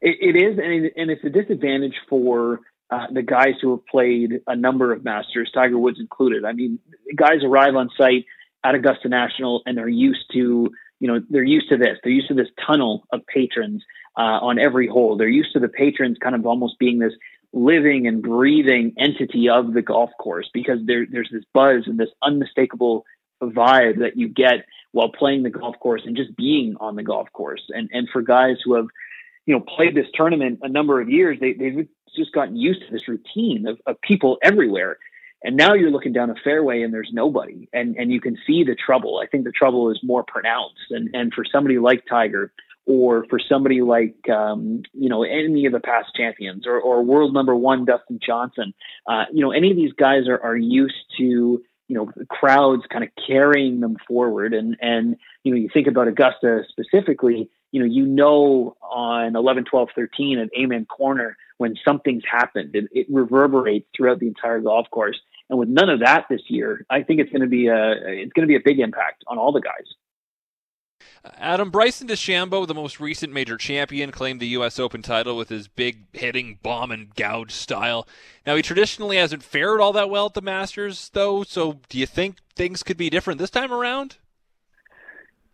it, 0.00 0.16
it 0.20 0.36
is, 0.36 0.58
and, 0.58 0.86
it, 0.86 0.92
and 0.96 1.10
it's 1.10 1.24
a 1.24 1.30
disadvantage 1.30 1.94
for 2.08 2.60
uh, 2.90 3.06
the 3.12 3.22
guys 3.22 3.54
who 3.60 3.70
have 3.70 3.86
played 3.86 4.40
a 4.46 4.56
number 4.56 4.92
of 4.92 5.04
Masters, 5.04 5.50
Tiger 5.52 5.78
Woods 5.78 5.98
included. 6.00 6.44
I 6.44 6.52
mean, 6.52 6.78
guys 7.14 7.42
arrive 7.44 7.74
on 7.74 7.90
site 7.96 8.24
at 8.64 8.74
Augusta 8.74 9.08
National 9.08 9.62
and 9.66 9.76
they're 9.76 9.88
used 9.88 10.24
to, 10.32 10.70
you 11.00 11.08
know, 11.08 11.20
they're 11.28 11.42
used 11.42 11.68
to 11.70 11.76
this. 11.76 11.98
They're 12.02 12.12
used 12.12 12.28
to 12.28 12.34
this 12.34 12.48
tunnel 12.64 13.06
of 13.12 13.26
patrons 13.26 13.84
uh, 14.16 14.38
on 14.40 14.58
every 14.58 14.86
hole. 14.86 15.16
They're 15.16 15.28
used 15.28 15.52
to 15.54 15.60
the 15.60 15.68
patrons 15.68 16.16
kind 16.22 16.34
of 16.34 16.46
almost 16.46 16.78
being 16.78 16.98
this 16.98 17.12
living 17.52 18.06
and 18.06 18.22
breathing 18.22 18.94
entity 18.98 19.48
of 19.48 19.72
the 19.72 19.82
golf 19.82 20.10
course 20.20 20.48
because 20.52 20.78
there, 20.84 21.06
there's 21.10 21.30
this 21.32 21.44
buzz 21.52 21.84
and 21.86 21.98
this 21.98 22.10
unmistakable 22.22 23.04
vibe 23.42 23.98
that 23.98 24.16
you 24.16 24.28
get 24.28 24.64
while 24.96 25.10
playing 25.10 25.42
the 25.42 25.50
golf 25.50 25.78
course 25.78 26.00
and 26.06 26.16
just 26.16 26.34
being 26.36 26.74
on 26.80 26.96
the 26.96 27.02
golf 27.02 27.30
course. 27.34 27.60
And 27.68 27.90
and 27.92 28.08
for 28.10 28.22
guys 28.22 28.56
who 28.64 28.76
have, 28.76 28.86
you 29.44 29.54
know, 29.54 29.60
played 29.60 29.94
this 29.94 30.06
tournament 30.14 30.60
a 30.62 30.70
number 30.70 31.02
of 31.02 31.10
years, 31.10 31.36
they 31.38 31.52
they've 31.52 31.86
just 32.16 32.32
gotten 32.32 32.56
used 32.56 32.80
to 32.80 32.90
this 32.90 33.06
routine 33.06 33.66
of, 33.66 33.78
of 33.86 34.00
people 34.00 34.38
everywhere. 34.42 34.96
And 35.44 35.54
now 35.54 35.74
you're 35.74 35.90
looking 35.90 36.14
down 36.14 36.30
a 36.30 36.34
fairway 36.42 36.80
and 36.80 36.94
there's 36.94 37.10
nobody, 37.12 37.68
and 37.74 37.94
and 37.96 38.10
you 38.10 38.22
can 38.22 38.38
see 38.46 38.64
the 38.64 38.74
trouble. 38.74 39.20
I 39.22 39.26
think 39.26 39.44
the 39.44 39.52
trouble 39.52 39.90
is 39.90 40.00
more 40.02 40.24
pronounced. 40.26 40.88
And 40.88 41.10
and 41.14 41.30
for 41.34 41.44
somebody 41.44 41.78
like 41.78 42.04
Tiger, 42.08 42.50
or 42.86 43.26
for 43.28 43.38
somebody 43.38 43.82
like 43.82 44.16
um, 44.30 44.82
you 44.94 45.10
know 45.10 45.24
any 45.24 45.66
of 45.66 45.72
the 45.74 45.80
past 45.80 46.14
champions, 46.16 46.66
or 46.66 46.80
or 46.80 47.02
world 47.02 47.34
number 47.34 47.54
one 47.54 47.84
Dustin 47.84 48.18
Johnson, 48.24 48.72
uh, 49.06 49.24
you 49.30 49.42
know 49.42 49.52
any 49.52 49.70
of 49.70 49.76
these 49.76 49.92
guys 49.92 50.26
are 50.26 50.40
are 50.42 50.56
used 50.56 51.04
to 51.18 51.62
you 51.88 51.96
know 51.96 52.10
crowds 52.28 52.82
kind 52.90 53.04
of 53.04 53.10
carrying 53.26 53.80
them 53.80 53.96
forward. 54.06 54.54
And 54.54 54.76
and 54.80 55.16
you 55.44 55.52
know 55.52 55.58
you 55.58 55.68
think 55.72 55.86
about 55.86 56.08
augusta 56.08 56.64
specifically 56.68 57.50
you 57.72 57.80
know 57.80 57.86
you 57.86 58.06
know 58.06 58.76
on 58.82 59.36
11 59.36 59.64
12 59.64 59.88
13 59.94 60.38
at 60.38 60.48
amen 60.58 60.86
corner 60.86 61.36
when 61.58 61.76
something's 61.84 62.24
happened 62.30 62.74
it, 62.74 62.84
it 62.92 63.06
reverberates 63.10 63.86
throughout 63.96 64.18
the 64.18 64.26
entire 64.26 64.60
golf 64.60 64.88
course. 64.90 65.20
And 65.48 65.58
with 65.58 65.68
none 65.68 65.88
of 65.88 66.00
that 66.00 66.26
this 66.28 66.42
year 66.48 66.84
i 66.90 67.02
think 67.02 67.20
it's 67.20 67.30
going 67.30 67.42
to 67.42 67.48
be 67.48 67.68
a 67.68 67.92
it's 67.92 68.32
going 68.32 68.46
to 68.46 68.52
be 68.52 68.56
a 68.56 68.64
big 68.64 68.80
impact 68.80 69.24
on 69.28 69.38
all 69.38 69.52
the 69.52 69.60
guys 69.60 69.86
Adam 71.38 71.70
Bryson 71.70 72.08
DeChambeau, 72.08 72.66
the 72.66 72.74
most 72.74 73.00
recent 73.00 73.32
major 73.32 73.56
champion, 73.56 74.10
claimed 74.10 74.40
the 74.40 74.48
U.S. 74.48 74.78
Open 74.78 75.02
title 75.02 75.36
with 75.36 75.48
his 75.48 75.68
big 75.68 76.04
hitting 76.12 76.58
bomb 76.62 76.90
and 76.90 77.14
gouge 77.14 77.52
style. 77.52 78.06
Now, 78.46 78.56
he 78.56 78.62
traditionally 78.62 79.16
hasn't 79.16 79.42
fared 79.42 79.80
all 79.80 79.92
that 79.92 80.10
well 80.10 80.26
at 80.26 80.34
the 80.34 80.42
Masters, 80.42 81.10
though. 81.12 81.42
So, 81.42 81.80
do 81.88 81.98
you 81.98 82.06
think 82.06 82.36
things 82.54 82.82
could 82.82 82.96
be 82.96 83.10
different 83.10 83.38
this 83.38 83.50
time 83.50 83.72
around? 83.72 84.16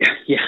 Yeah, 0.27 0.39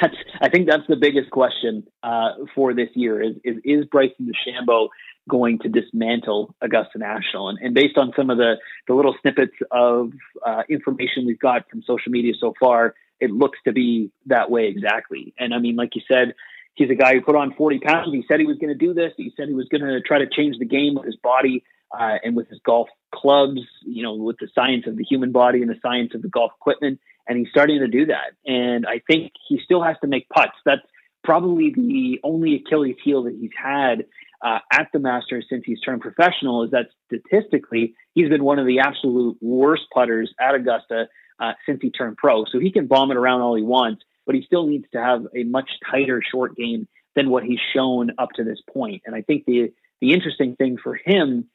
that's. 0.00 0.14
I 0.40 0.48
think 0.48 0.68
that's 0.68 0.86
the 0.88 0.96
biggest 0.96 1.30
question 1.30 1.86
uh, 2.02 2.30
for 2.54 2.74
this 2.74 2.88
year 2.94 3.22
is, 3.22 3.36
is 3.44 3.56
is 3.64 3.84
Bryson 3.86 4.30
DeChambeau 4.30 4.88
going 5.28 5.58
to 5.60 5.68
dismantle 5.68 6.54
Augusta 6.60 6.98
National? 6.98 7.48
And, 7.48 7.58
and 7.60 7.74
based 7.74 7.98
on 7.98 8.12
some 8.16 8.30
of 8.30 8.38
the 8.38 8.54
the 8.86 8.94
little 8.94 9.14
snippets 9.20 9.54
of 9.70 10.12
uh, 10.44 10.62
information 10.68 11.26
we've 11.26 11.38
got 11.38 11.68
from 11.68 11.82
social 11.82 12.12
media 12.12 12.34
so 12.38 12.54
far, 12.58 12.94
it 13.20 13.30
looks 13.30 13.58
to 13.64 13.72
be 13.72 14.10
that 14.26 14.50
way 14.50 14.66
exactly. 14.68 15.34
And 15.38 15.54
I 15.54 15.58
mean, 15.58 15.76
like 15.76 15.94
you 15.94 16.02
said, 16.06 16.34
he's 16.74 16.90
a 16.90 16.94
guy 16.94 17.14
who 17.14 17.22
put 17.22 17.36
on 17.36 17.54
40 17.54 17.80
pounds. 17.80 18.12
He 18.12 18.24
said 18.28 18.40
he 18.40 18.46
was 18.46 18.58
going 18.58 18.76
to 18.76 18.86
do 18.86 18.94
this. 18.94 19.12
He 19.16 19.32
said 19.36 19.48
he 19.48 19.54
was 19.54 19.68
going 19.68 19.82
to 19.82 20.00
try 20.00 20.18
to 20.18 20.28
change 20.28 20.58
the 20.58 20.66
game 20.66 20.94
with 20.94 21.06
his 21.06 21.16
body 21.16 21.64
uh, 21.98 22.16
and 22.22 22.36
with 22.36 22.48
his 22.48 22.60
golf 22.64 22.88
clubs, 23.14 23.60
you 23.84 24.02
know, 24.02 24.14
with 24.14 24.36
the 24.38 24.48
science 24.54 24.86
of 24.86 24.96
the 24.96 25.04
human 25.04 25.32
body 25.32 25.62
and 25.62 25.70
the 25.70 25.78
science 25.82 26.14
of 26.14 26.22
the 26.22 26.28
golf 26.28 26.52
equipment. 26.60 27.00
And 27.28 27.38
he's 27.38 27.48
starting 27.50 27.80
to 27.80 27.88
do 27.88 28.06
that. 28.06 28.34
And 28.44 28.86
I 28.86 29.00
think 29.06 29.32
he 29.48 29.60
still 29.64 29.82
has 29.82 29.96
to 30.02 30.06
make 30.06 30.28
putts. 30.28 30.52
That's 30.64 30.82
probably 31.24 31.72
the 31.74 32.20
only 32.22 32.62
Achilles 32.64 32.96
heel 33.02 33.24
that 33.24 33.36
he's 33.38 33.50
had 33.60 34.04
uh, 34.44 34.58
at 34.72 34.88
the 34.92 34.98
Masters 34.98 35.46
since 35.48 35.64
he's 35.66 35.80
turned 35.80 36.00
professional 36.00 36.62
is 36.62 36.70
that 36.70 36.86
statistically 37.06 37.94
he's 38.14 38.28
been 38.28 38.44
one 38.44 38.58
of 38.58 38.66
the 38.66 38.78
absolute 38.80 39.36
worst 39.40 39.82
putters 39.92 40.32
at 40.38 40.54
Augusta 40.54 41.08
uh, 41.38 41.52
since 41.66 41.80
he 41.82 41.90
turned 41.90 42.16
pro. 42.16 42.44
So 42.44 42.58
he 42.58 42.70
can 42.70 42.86
bomb 42.86 43.10
it 43.10 43.16
around 43.16 43.40
all 43.40 43.56
he 43.56 43.62
wants, 43.62 44.02
but 44.24 44.34
he 44.34 44.42
still 44.42 44.66
needs 44.66 44.86
to 44.92 45.02
have 45.02 45.26
a 45.36 45.44
much 45.44 45.70
tighter 45.90 46.22
short 46.30 46.56
game 46.56 46.88
than 47.14 47.30
what 47.30 47.44
he's 47.44 47.60
shown 47.74 48.12
up 48.18 48.30
to 48.36 48.44
this 48.44 48.58
point. 48.72 49.02
And 49.06 49.14
I 49.14 49.22
think 49.22 49.44
the 49.46 49.72
the 50.00 50.12
interesting 50.12 50.56
thing 50.56 50.76
for 50.82 50.94
him 50.94 51.48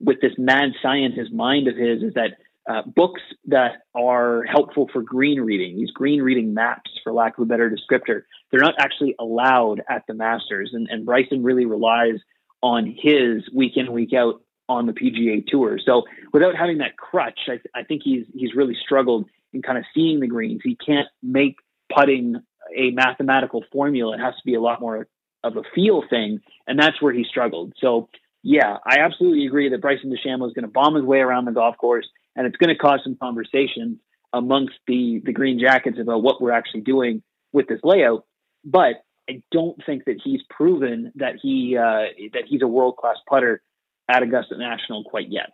with 0.00 0.20
this 0.20 0.32
mad 0.36 0.72
scientist 0.82 1.32
mind 1.32 1.68
of 1.68 1.76
his 1.76 2.02
is 2.02 2.14
that 2.14 2.32
uh, 2.68 2.82
books 2.82 3.22
that 3.46 3.82
are 3.94 4.42
helpful 4.44 4.88
for 4.92 5.00
green 5.00 5.40
reading, 5.40 5.76
these 5.76 5.90
green 5.92 6.20
reading 6.20 6.52
maps, 6.52 6.90
for 7.02 7.12
lack 7.12 7.38
of 7.38 7.42
a 7.42 7.46
better 7.46 7.70
descriptor, 7.70 8.22
they're 8.50 8.60
not 8.60 8.74
actually 8.78 9.14
allowed 9.18 9.82
at 9.88 10.02
the 10.08 10.14
Masters. 10.14 10.70
And, 10.72 10.88
and 10.90 11.06
Bryson 11.06 11.42
really 11.42 11.64
relies 11.64 12.18
on 12.62 12.86
his 12.86 13.48
week 13.54 13.76
in, 13.76 13.92
week 13.92 14.12
out 14.12 14.42
on 14.68 14.86
the 14.86 14.92
PGA 14.92 15.46
Tour. 15.46 15.78
So 15.84 16.04
without 16.32 16.56
having 16.56 16.78
that 16.78 16.96
crutch, 16.96 17.38
I, 17.48 17.60
I 17.78 17.84
think 17.84 18.02
he's 18.04 18.26
he's 18.34 18.54
really 18.54 18.76
struggled 18.84 19.26
in 19.52 19.62
kind 19.62 19.78
of 19.78 19.84
seeing 19.94 20.20
the 20.20 20.26
greens. 20.26 20.60
He 20.64 20.76
can't 20.76 21.08
make 21.22 21.56
putting 21.94 22.36
a 22.76 22.90
mathematical 22.90 23.64
formula. 23.72 24.16
It 24.16 24.20
has 24.20 24.34
to 24.34 24.44
be 24.44 24.54
a 24.54 24.60
lot 24.60 24.80
more 24.80 25.06
of 25.44 25.56
a 25.56 25.62
feel 25.74 26.02
thing, 26.08 26.40
and 26.66 26.78
that's 26.78 27.00
where 27.00 27.12
he 27.12 27.24
struggled. 27.24 27.74
So 27.80 28.08
yeah, 28.42 28.76
I 28.84 28.98
absolutely 29.00 29.46
agree 29.46 29.68
that 29.70 29.80
Bryson 29.80 30.10
DeChambeau 30.10 30.46
is 30.46 30.52
going 30.52 30.64
to 30.64 30.70
bomb 30.70 30.94
his 30.94 31.04
way 31.04 31.18
around 31.18 31.46
the 31.46 31.52
golf 31.52 31.76
course, 31.78 32.08
and 32.34 32.46
it's 32.46 32.56
going 32.56 32.74
to 32.74 32.76
cause 32.76 33.00
some 33.02 33.16
conversations 33.20 33.98
amongst 34.32 34.74
the 34.86 35.22
the 35.24 35.32
Green 35.32 35.58
Jackets 35.58 35.98
about 36.00 36.22
what 36.22 36.40
we're 36.40 36.52
actually 36.52 36.82
doing 36.82 37.22
with 37.52 37.68
this 37.68 37.80
layout. 37.82 38.24
But 38.64 39.04
I 39.28 39.42
don't 39.50 39.80
think 39.84 40.04
that 40.04 40.20
he's 40.22 40.40
proven 40.50 41.12
that 41.16 41.34
he 41.42 41.76
uh, 41.76 42.06
that 42.32 42.44
he's 42.46 42.62
a 42.62 42.68
world 42.68 42.96
class 42.96 43.16
putter 43.28 43.62
at 44.08 44.22
Augusta 44.22 44.56
National 44.56 45.04
quite 45.04 45.28
yet. 45.30 45.52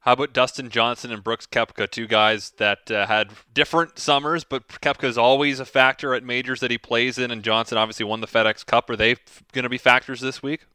How 0.00 0.12
about 0.12 0.34
Dustin 0.34 0.68
Johnson 0.68 1.10
and 1.12 1.24
Brooks 1.24 1.46
Koepka, 1.46 1.90
two 1.90 2.06
guys 2.06 2.50
that 2.58 2.90
uh, 2.90 3.06
had 3.06 3.30
different 3.54 3.98
summers, 3.98 4.44
but 4.44 4.68
Koepka 4.68 5.04
is 5.04 5.16
always 5.16 5.60
a 5.60 5.64
factor 5.64 6.12
at 6.12 6.22
majors 6.22 6.60
that 6.60 6.70
he 6.70 6.76
plays 6.76 7.16
in, 7.16 7.30
and 7.30 7.42
Johnson 7.42 7.78
obviously 7.78 8.04
won 8.04 8.20
the 8.20 8.26
FedEx 8.26 8.66
Cup. 8.66 8.90
Are 8.90 8.96
they 8.96 9.12
f- 9.12 9.42
going 9.52 9.62
to 9.62 9.70
be 9.70 9.78
factors 9.78 10.20
this 10.20 10.42
week? 10.42 10.66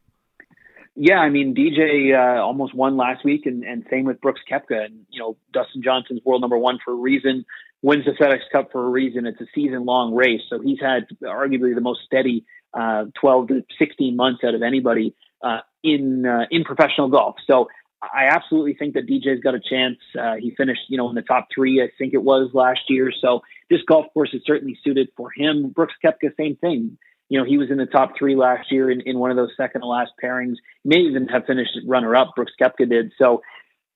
Yeah, 0.95 1.19
I 1.19 1.29
mean 1.29 1.53
DJ 1.53 2.13
uh, 2.13 2.43
almost 2.43 2.73
won 2.73 2.97
last 2.97 3.23
week, 3.23 3.45
and, 3.45 3.63
and 3.63 3.85
same 3.91 4.05
with 4.05 4.19
Brooks 4.19 4.41
Koepka. 4.51 4.85
And 4.85 5.05
you 5.11 5.19
know 5.19 5.37
Dustin 5.53 5.83
Johnson's 5.83 6.21
world 6.25 6.41
number 6.41 6.57
one 6.57 6.79
for 6.83 6.91
a 6.93 6.97
reason, 6.97 7.45
wins 7.83 8.05
the 8.05 8.11
FedEx 8.11 8.39
Cup 8.51 8.71
for 8.71 8.83
a 8.83 8.89
reason. 8.89 9.27
It's 9.27 9.39
a 9.39 9.47
season 9.53 9.85
long 9.85 10.15
race, 10.15 10.41
so 10.49 10.59
he's 10.59 10.79
had 10.81 11.05
arguably 11.21 11.75
the 11.75 11.81
most 11.81 12.01
steady 12.03 12.45
uh, 12.73 13.05
12 13.21 13.47
to 13.49 13.65
16 13.77 14.15
months 14.15 14.43
out 14.43 14.55
of 14.55 14.61
anybody 14.61 15.15
uh, 15.43 15.59
in 15.83 16.25
uh, 16.25 16.45
in 16.51 16.63
professional 16.63 17.09
golf. 17.09 17.35
So 17.47 17.67
I 18.01 18.27
absolutely 18.31 18.75
think 18.75 18.93
that 18.93 19.07
DJ's 19.07 19.41
got 19.41 19.55
a 19.55 19.59
chance. 19.59 19.97
Uh, 20.17 20.35
he 20.39 20.55
finished, 20.55 20.83
you 20.87 20.97
know, 20.97 21.09
in 21.09 21.15
the 21.15 21.21
top 21.21 21.47
three, 21.53 21.81
I 21.83 21.89
think 21.97 22.13
it 22.13 22.23
was 22.23 22.49
last 22.53 22.81
year. 22.87 23.11
So 23.21 23.41
this 23.69 23.81
golf 23.87 24.05
course 24.13 24.33
is 24.33 24.41
certainly 24.45 24.79
suited 24.83 25.09
for 25.17 25.29
him. 25.35 25.69
Brooks 25.69 25.95
Koepka, 26.03 26.35
same 26.37 26.55
thing 26.55 26.97
you 27.29 27.37
know, 27.37 27.45
he 27.45 27.57
was 27.57 27.69
in 27.69 27.77
the 27.77 27.85
top 27.85 28.13
three 28.17 28.35
last 28.35 28.71
year 28.71 28.89
in, 28.89 29.01
in 29.01 29.19
one 29.19 29.29
of 29.29 29.37
those 29.37 29.51
second 29.55 29.81
to 29.81 29.87
last 29.87 30.11
pairings. 30.21 30.55
He 30.83 30.89
may 30.89 30.97
even 30.97 31.27
have 31.27 31.45
finished 31.45 31.77
runner 31.85 32.15
up. 32.15 32.33
Brooks 32.35 32.53
Koepka 32.59 32.89
did. 32.89 33.13
So, 33.17 33.43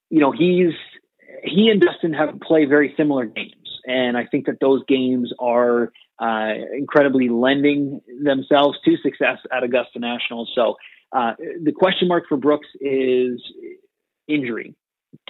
you 0.09 0.19
know, 0.19 0.31
he's 0.31 0.73
he 1.43 1.69
and 1.69 1.81
Dustin 1.81 2.13
have 2.13 2.39
play 2.41 2.65
very 2.65 2.93
similar 2.95 3.25
games, 3.25 3.79
and 3.85 4.15
I 4.15 4.25
think 4.27 4.45
that 4.45 4.59
those 4.61 4.83
games 4.87 5.33
are 5.39 5.91
uh, 6.19 6.53
incredibly 6.77 7.27
lending 7.27 8.01
themselves 8.23 8.77
to 8.85 8.97
success 8.97 9.39
at 9.51 9.63
Augusta 9.63 9.97
National. 9.97 10.47
So, 10.53 10.75
uh, 11.13 11.33
the 11.61 11.71
question 11.71 12.07
mark 12.07 12.25
for 12.27 12.37
Brooks 12.37 12.67
is 12.81 13.41
injury. 14.27 14.75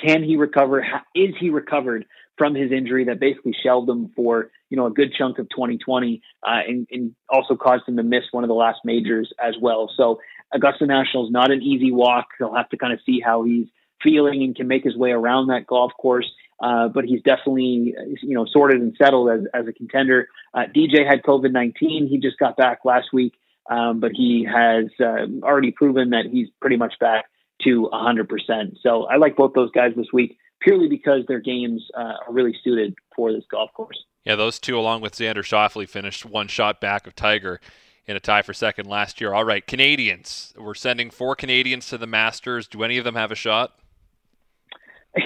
Can 0.04 0.24
he 0.24 0.38
recover? 0.38 0.86
Is 1.14 1.34
he 1.40 1.50
recovered 1.50 2.06
from 2.38 2.56
his 2.56 2.72
injury 2.72 3.06
that 3.06 3.20
basically 3.20 3.56
shelved 3.64 3.90
him 3.90 4.12
for 4.16 4.50
you 4.70 4.78
know 4.78 4.88
a 4.88 4.92
good 4.92 5.14
chunk 5.18 5.40
of 5.40 5.50
2020 5.50 6.22
uh, 6.42 6.50
and, 6.68 6.88
and, 6.92 7.16
also 7.30 7.56
caused 7.56 7.88
him 7.88 7.98
to 7.98 8.04
miss 8.04 8.24
one 8.32 8.44
of 8.44 8.48
the 8.48 8.54
last 8.54 8.80
majors 8.84 9.32
as 9.44 9.56
well. 9.62 9.90
So 9.96 10.20
Augusta 10.54 10.86
National 10.86 11.26
is 11.26 11.32
not 11.32 11.52
an 11.52 11.62
easy 11.62 11.92
walk. 11.92 12.28
He'll 12.38 12.56
have 12.56 12.70
to 12.70 12.78
kind 12.78 12.94
of 12.94 13.00
see 13.06 13.20
how 13.20 13.44
he's 13.44 13.68
feeling 14.02 14.44
and 14.44 14.56
can 14.56 14.68
make 14.68 14.84
his 14.84 14.96
way 14.96 15.12
around 15.12 15.48
that 15.48 15.68
golf 15.68 15.92
course. 16.00 16.30
Uh, 16.62 16.88
but 16.88 17.04
he's 17.06 17.22
definitely 17.24 17.94
you 18.22 18.36
know 18.36 18.46
sorted 18.52 18.82
and 18.82 18.96
settled 18.98 19.30
as, 19.30 19.42
as 19.54 19.68
a 19.68 19.74
contender. 19.74 20.28
Uh, 20.54 20.62
DJ 20.74 21.08
had 21.08 21.24
COVID 21.24 21.52
19. 21.52 22.08
He 22.08 22.20
just 22.20 22.38
got 22.38 22.56
back 22.56 22.80
last 22.86 23.08
week, 23.12 23.34
um, 23.70 24.00
but 24.00 24.12
he 24.14 24.46
has 24.52 24.86
uh, 25.00 25.26
already 25.44 25.72
proven 25.72 26.12
that 26.12 26.26
he's 26.32 26.48
pretty 26.62 26.78
much 26.78 26.94
back 27.00 27.26
to 27.62 27.90
100%. 27.92 28.28
So 28.82 29.06
I 29.06 29.18
like 29.18 29.36
both 29.36 29.54
those 29.54 29.72
guys 29.72 29.94
this 29.96 30.08
week 30.12 30.38
purely 30.60 30.88
because 30.88 31.26
their 31.28 31.40
games 31.40 31.86
uh, 31.96 32.14
are 32.28 32.32
really 32.32 32.56
suited 32.64 32.96
for 33.16 33.32
this 33.32 33.44
golf 33.50 33.72
course. 33.74 34.04
Yeah, 34.26 34.36
those 34.36 34.60
two, 34.60 34.78
along 34.78 35.02
with 35.02 35.16
Xander 35.16 35.44
Schauffele, 35.44 35.88
finished 35.88 36.26
one 36.26 36.48
shot 36.48 36.80
back 36.80 37.06
of 37.06 37.16
Tiger 37.16 37.60
in 38.06 38.16
a 38.16 38.20
tie 38.20 38.42
for 38.42 38.54
second 38.54 38.88
last 38.88 39.20
year. 39.20 39.34
All 39.34 39.44
right, 39.44 39.66
Canadians. 39.66 40.54
We're 40.58 40.74
sending 40.74 41.10
four 41.10 41.36
Canadians 41.36 41.88
to 41.88 41.98
the 41.98 42.08
Masters. 42.08 42.68
Do 42.68 42.84
any 42.84 42.98
of 42.98 43.04
them 43.04 43.16
have 43.16 43.32
a 43.32 43.36
shot? 43.36 43.78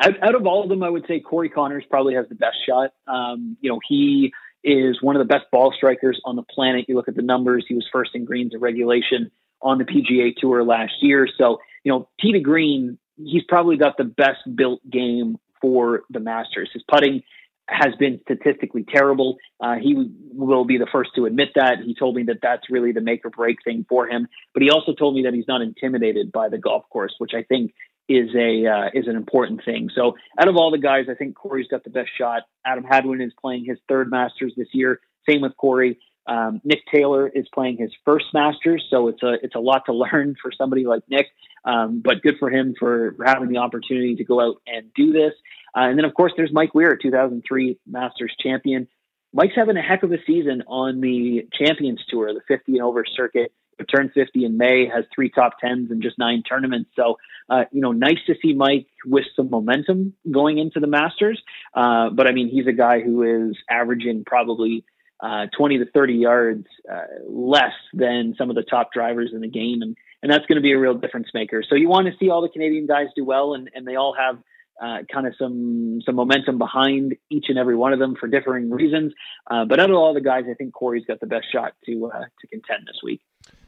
out, 0.00 0.22
out, 0.22 0.34
of 0.34 0.46
all 0.46 0.62
of 0.62 0.68
them, 0.68 0.82
I 0.82 0.88
would 0.88 1.04
say 1.06 1.20
Corey 1.20 1.48
Conners 1.48 1.84
probably 1.88 2.14
has 2.14 2.28
the 2.28 2.34
best 2.34 2.56
shot. 2.66 2.92
Um, 3.06 3.56
you 3.60 3.70
know, 3.70 3.80
he 3.88 4.32
is 4.64 5.00
one 5.00 5.16
of 5.16 5.20
the 5.20 5.32
best 5.32 5.46
ball 5.52 5.72
strikers 5.76 6.20
on 6.24 6.36
the 6.36 6.42
planet. 6.42 6.86
You 6.88 6.96
look 6.96 7.08
at 7.08 7.16
the 7.16 7.22
numbers; 7.22 7.64
he 7.68 7.74
was 7.74 7.86
first 7.92 8.10
in 8.14 8.24
greens 8.24 8.52
in 8.54 8.60
regulation 8.60 9.30
on 9.62 9.78
the 9.78 9.84
PGA 9.84 10.34
Tour 10.36 10.62
last 10.64 10.94
year. 11.00 11.26
So, 11.38 11.58
you 11.82 11.92
know, 11.92 12.08
tee 12.20 12.32
to 12.32 12.40
green 12.40 12.98
he's 13.16 13.44
probably 13.48 13.76
got 13.76 13.96
the 13.96 14.04
best 14.04 14.40
built 14.54 14.80
game 14.90 15.38
for 15.60 16.02
the 16.10 16.20
Masters. 16.20 16.70
His 16.72 16.82
putting 16.88 17.22
has 17.68 17.94
been 17.98 18.20
statistically 18.22 18.84
terrible. 18.84 19.38
Uh, 19.60 19.74
he 19.74 20.08
will 20.32 20.64
be 20.64 20.78
the 20.78 20.86
first 20.92 21.10
to 21.16 21.26
admit 21.26 21.48
that. 21.56 21.78
He 21.84 21.94
told 21.94 22.14
me 22.14 22.24
that 22.24 22.38
that's 22.40 22.70
really 22.70 22.92
the 22.92 23.00
make 23.00 23.24
or 23.24 23.30
break 23.30 23.56
thing 23.64 23.84
for 23.88 24.06
him. 24.06 24.28
But 24.54 24.62
he 24.62 24.70
also 24.70 24.94
told 24.94 25.16
me 25.16 25.22
that 25.24 25.34
he's 25.34 25.48
not 25.48 25.62
intimidated 25.62 26.30
by 26.30 26.48
the 26.48 26.58
golf 26.58 26.84
course, 26.90 27.14
which 27.18 27.32
I 27.34 27.42
think 27.42 27.72
is 28.08 28.28
a 28.34 28.66
uh, 28.66 28.90
is 28.94 29.08
an 29.08 29.16
important 29.16 29.64
thing. 29.64 29.90
So 29.94 30.16
out 30.38 30.48
of 30.48 30.56
all 30.56 30.70
the 30.70 30.78
guys, 30.78 31.06
I 31.10 31.14
think 31.14 31.34
Corey's 31.34 31.68
got 31.68 31.84
the 31.84 31.90
best 31.90 32.10
shot. 32.16 32.42
Adam 32.64 32.84
Hadwin 32.84 33.20
is 33.20 33.32
playing 33.40 33.64
his 33.64 33.78
third 33.88 34.10
Masters 34.10 34.52
this 34.56 34.68
year. 34.72 35.00
Same 35.28 35.40
with 35.40 35.56
Corey. 35.56 35.98
Um, 36.28 36.60
Nick 36.64 36.80
Taylor 36.92 37.28
is 37.28 37.46
playing 37.54 37.76
his 37.78 37.90
first 38.04 38.26
Masters, 38.34 38.84
so 38.90 39.08
it's 39.08 39.22
a 39.22 39.34
it's 39.42 39.54
a 39.54 39.60
lot 39.60 39.82
to 39.86 39.92
learn 39.92 40.36
for 40.40 40.50
somebody 40.56 40.84
like 40.84 41.02
Nick. 41.08 41.26
Um, 41.64 42.00
but 42.04 42.22
good 42.22 42.36
for 42.38 42.48
him 42.48 42.74
for 42.78 43.16
having 43.24 43.48
the 43.48 43.58
opportunity 43.58 44.14
to 44.16 44.24
go 44.24 44.40
out 44.40 44.56
and 44.66 44.92
do 44.94 45.12
this. 45.12 45.32
Uh, 45.76 45.88
and 45.88 45.98
then 45.98 46.04
of 46.04 46.14
course 46.14 46.32
there's 46.36 46.52
Mike 46.52 46.74
Weir, 46.74 46.96
2003 46.96 47.78
Masters 47.86 48.34
champion. 48.40 48.86
Mike's 49.32 49.54
having 49.56 49.76
a 49.76 49.82
heck 49.82 50.02
of 50.02 50.12
a 50.12 50.18
season 50.26 50.62
on 50.66 51.00
the 51.00 51.46
Champions 51.52 52.00
Tour, 52.08 52.32
the 52.32 52.40
50 52.48 52.72
and 52.72 52.82
over 52.82 53.04
circuit. 53.04 53.52
He 53.78 53.84
turned 53.84 54.12
50 54.12 54.44
in 54.44 54.56
May, 54.56 54.86
has 54.86 55.04
three 55.14 55.30
top 55.30 55.58
tens 55.60 55.90
and 55.90 56.02
just 56.02 56.18
nine 56.18 56.42
tournaments. 56.48 56.90
So, 56.96 57.18
uh, 57.48 57.64
you 57.72 57.80
know, 57.80 57.92
nice 57.92 58.18
to 58.26 58.34
see 58.42 58.52
Mike 58.54 58.86
with 59.04 59.24
some 59.34 59.50
momentum 59.50 60.14
going 60.30 60.58
into 60.58 60.80
the 60.80 60.86
Masters. 60.86 61.42
Uh, 61.74 62.10
but 62.10 62.26
I 62.26 62.32
mean, 62.32 62.48
he's 62.48 62.66
a 62.66 62.72
guy 62.72 63.00
who 63.00 63.48
is 63.48 63.56
averaging 63.70 64.24
probably 64.24 64.84
uh, 65.20 65.46
20 65.56 65.78
to 65.78 65.86
30 65.86 66.14
yards 66.14 66.66
uh, 66.90 67.06
less 67.28 67.72
than 67.92 68.34
some 68.36 68.50
of 68.50 68.56
the 68.56 68.62
top 68.62 68.92
drivers 68.92 69.30
in 69.32 69.40
the 69.40 69.48
game. 69.48 69.82
And, 69.82 69.96
and 70.22 70.32
that's 70.32 70.46
going 70.46 70.56
to 70.56 70.62
be 70.62 70.72
a 70.72 70.78
real 70.78 70.94
difference 70.94 71.28
maker. 71.34 71.62
So 71.68 71.74
you 71.74 71.88
want 71.88 72.06
to 72.06 72.12
see 72.18 72.30
all 72.30 72.42
the 72.42 72.48
Canadian 72.48 72.86
guys 72.86 73.06
do 73.14 73.24
well, 73.24 73.54
and, 73.54 73.70
and 73.74 73.86
they 73.86 73.96
all 73.96 74.14
have 74.18 74.38
uh, 74.80 74.98
kind 75.12 75.26
of 75.26 75.34
some 75.38 76.00
some 76.04 76.16
momentum 76.16 76.58
behind 76.58 77.16
each 77.30 77.46
and 77.48 77.58
every 77.58 77.76
one 77.76 77.92
of 77.92 77.98
them 77.98 78.14
for 78.18 78.26
differing 78.26 78.70
reasons. 78.70 79.12
Uh, 79.50 79.64
but 79.64 79.80
out 79.80 79.90
of 79.90 79.96
all 79.96 80.12
the 80.14 80.20
guys, 80.20 80.44
I 80.50 80.54
think 80.54 80.74
Corey's 80.74 81.04
got 81.06 81.20
the 81.20 81.26
best 81.26 81.46
shot 81.50 81.72
to 81.86 82.10
uh, 82.12 82.24
to 82.40 82.46
contend 82.48 82.86
this 82.86 83.00
week. 83.02 83.22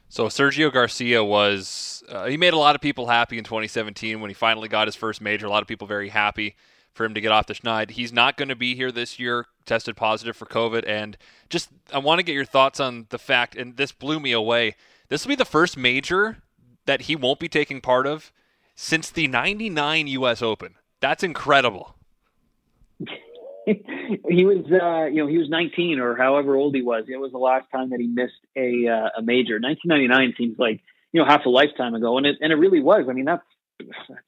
So 0.09 0.27
Sergio 0.27 0.73
Garcia 0.73 1.23
was 1.23 2.03
uh, 2.09 2.27
he 2.27 2.37
made 2.37 2.55
a 2.55 2.59
lot 2.59 2.75
of 2.75 2.81
people 2.81 3.07
happy 3.09 3.37
in 3.37 3.45
2017 3.45 4.21
when 4.21 4.31
he 4.31 4.35
finally 4.35 4.69
got 4.69 4.89
his 4.89 4.97
first 4.97 5.21
major. 5.21 5.47
A 5.47 5.51
lot 5.51 5.63
of 5.63 5.69
people 5.69 5.87
very 5.87 6.09
happy 6.09 6.57
for 6.95 7.05
him 7.05 7.15
to 7.15 7.21
get 7.21 7.31
off 7.31 7.47
the 7.47 7.55
schneid. 7.55 7.91
He's 7.91 8.13
not 8.13 8.37
going 8.37 8.49
to 8.49 8.57
be 8.57 8.75
here 8.75 8.91
this 8.91 9.19
year, 9.19 9.47
tested 9.67 9.97
positive 9.97 10.37
for 10.37 10.47
COVID. 10.47 10.85
And 10.87 11.17
just, 11.51 11.69
I 11.93 11.99
want 11.99 12.19
to 12.19 12.23
get 12.23 12.35
your 12.35 12.45
thoughts 12.45 12.81
on 12.81 13.07
the 13.11 13.19
fact, 13.19 13.55
and 13.55 13.77
this 13.77 13.93
blew 13.93 14.19
me 14.19 14.33
away. 14.33 14.75
This 15.09 15.25
will 15.25 15.31
be 15.31 15.37
the 15.37 15.45
first 15.45 15.77
major 15.77 16.39
that 16.87 17.03
he 17.03 17.15
won't 17.15 17.39
be 17.39 17.49
taking 17.49 17.81
part 17.81 18.07
of 18.07 18.33
since 18.75 19.11
the 19.11 19.29
99 19.29 20.07
U.S. 20.09 20.43
Open. 20.43 20.75
That's 21.01 21.23
incredible. 21.23 21.95
he 24.29 24.45
was, 24.45 24.65
uh, 24.71 25.07
you 25.07 25.23
know, 25.23 25.27
he 25.27 25.39
was 25.39 25.49
19 25.49 25.99
or 26.01 26.17
however 26.17 26.57
old 26.57 26.75
he 26.75 26.83
was. 26.83 27.05
It 27.09 27.17
was 27.17 27.33
the 27.33 27.39
last 27.39 27.67
time 27.71 27.91
that 27.91 28.01
he 28.01 28.07
missed 28.07 28.41
a 28.57 28.89
uh, 28.89 29.19
a 29.19 29.23
major. 29.23 29.59
1999 29.61 30.35
seems 30.39 30.59
like 30.59 30.81
you 31.13 31.21
know 31.21 31.27
half 31.27 31.45
a 31.47 31.49
lifetime 31.49 31.95
ago, 31.95 32.19
and 32.19 32.27
it 32.27 32.37
and 32.41 32.53
it 32.53 32.57
really 32.57 32.81
was. 32.81 33.07
I 33.09 33.13
mean, 33.13 33.25
that's 33.25 33.45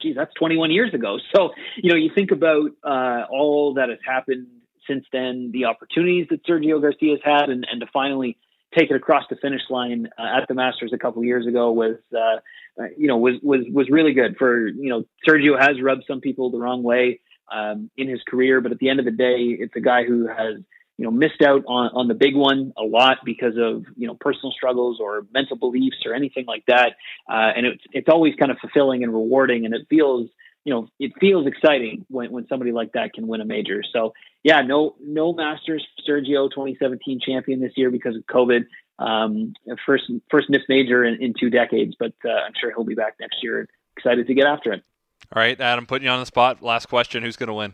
geez, 0.01 0.15
that's 0.15 0.33
21 0.35 0.71
years 0.71 0.93
ago. 0.93 1.17
So 1.35 1.51
you 1.77 1.89
know, 1.89 1.95
you 1.95 2.11
think 2.13 2.31
about 2.31 2.71
uh, 2.83 3.25
all 3.29 3.75
that 3.75 3.89
has 3.89 3.99
happened 4.05 4.47
since 4.87 5.05
then, 5.11 5.51
the 5.53 5.65
opportunities 5.65 6.27
that 6.29 6.45
Sergio 6.45 6.81
Garcia's 6.81 7.21
had, 7.23 7.49
and 7.49 7.65
and 7.69 7.81
to 7.81 7.87
finally 7.91 8.37
take 8.77 8.89
it 8.89 8.95
across 8.95 9.23
the 9.29 9.35
finish 9.35 9.61
line 9.69 10.07
uh, 10.17 10.41
at 10.41 10.47
the 10.47 10.53
Masters 10.53 10.91
a 10.93 10.97
couple 10.97 11.21
of 11.21 11.25
years 11.25 11.45
ago 11.45 11.71
was, 11.71 11.97
uh, 12.15 12.37
uh, 12.81 12.87
you 12.97 13.07
know, 13.07 13.17
was 13.17 13.35
was 13.41 13.61
was 13.71 13.89
really 13.89 14.13
good. 14.13 14.37
For 14.37 14.67
you 14.67 14.89
know, 14.89 15.03
Sergio 15.27 15.59
has 15.59 15.81
rubbed 15.81 16.03
some 16.07 16.21
people 16.21 16.51
the 16.51 16.59
wrong 16.59 16.83
way 16.83 17.19
um, 17.51 17.89
in 17.97 18.07
his 18.07 18.21
career, 18.27 18.61
but 18.61 18.71
at 18.71 18.79
the 18.79 18.89
end 18.89 18.99
of 18.99 19.05
the 19.05 19.11
day, 19.11 19.55
it's 19.59 19.75
a 19.75 19.81
guy 19.81 20.03
who 20.03 20.27
has 20.27 20.57
you 20.97 21.05
know 21.05 21.11
missed 21.11 21.41
out 21.41 21.63
on 21.67 21.89
on 21.95 22.07
the 22.07 22.13
big 22.13 22.35
one 22.35 22.73
a 22.77 22.83
lot 22.83 23.17
because 23.25 23.55
of 23.57 23.85
you 23.97 24.07
know 24.07 24.15
personal 24.19 24.51
struggles 24.51 24.99
or 24.99 25.25
mental 25.33 25.57
beliefs 25.57 25.97
or 26.05 26.13
anything 26.13 26.45
like 26.45 26.63
that. 26.67 26.91
Uh, 27.27 27.51
and 27.55 27.65
it's 27.65 27.83
it's 27.91 28.09
always 28.09 28.35
kind 28.35 28.51
of 28.51 28.57
fulfilling 28.59 29.03
and 29.03 29.11
rewarding, 29.11 29.65
and 29.65 29.73
it 29.73 29.87
feels 29.89 30.29
you 30.63 30.73
know 30.73 30.87
it 30.99 31.11
feels 31.19 31.47
exciting 31.47 32.05
when 32.09 32.31
when 32.31 32.47
somebody 32.47 32.71
like 32.71 32.91
that 32.93 33.13
can 33.13 33.27
win 33.27 33.41
a 33.41 33.45
major. 33.45 33.81
So 33.91 34.13
yeah, 34.43 34.61
no 34.61 34.95
no 35.01 35.33
Masters 35.33 35.85
Sergio 36.07 36.49
2017 36.49 37.19
champion 37.25 37.61
this 37.61 37.73
year 37.75 37.89
because 37.89 38.15
of 38.15 38.23
COVID. 38.27 38.65
Um, 38.99 39.53
first 39.87 40.03
first 40.29 40.51
missed 40.51 40.69
major 40.69 41.03
in, 41.03 41.21
in 41.21 41.33
two 41.39 41.49
decades, 41.49 41.95
but 41.97 42.13
uh, 42.23 42.29
I'm 42.29 42.53
sure 42.59 42.69
he'll 42.69 42.83
be 42.83 42.93
back 42.93 43.15
next 43.19 43.37
year. 43.41 43.67
Excited 43.97 44.27
to 44.27 44.33
get 44.35 44.45
after 44.45 44.73
it. 44.73 44.83
All 45.33 45.41
right, 45.41 45.59
Adam, 45.61 45.85
putting 45.85 46.05
you 46.05 46.11
on 46.11 46.19
the 46.19 46.25
spot. 46.25 46.61
Last 46.61 46.87
question: 46.87 47.23
Who's 47.23 47.37
going 47.37 47.47
to 47.47 47.53
win? 47.53 47.73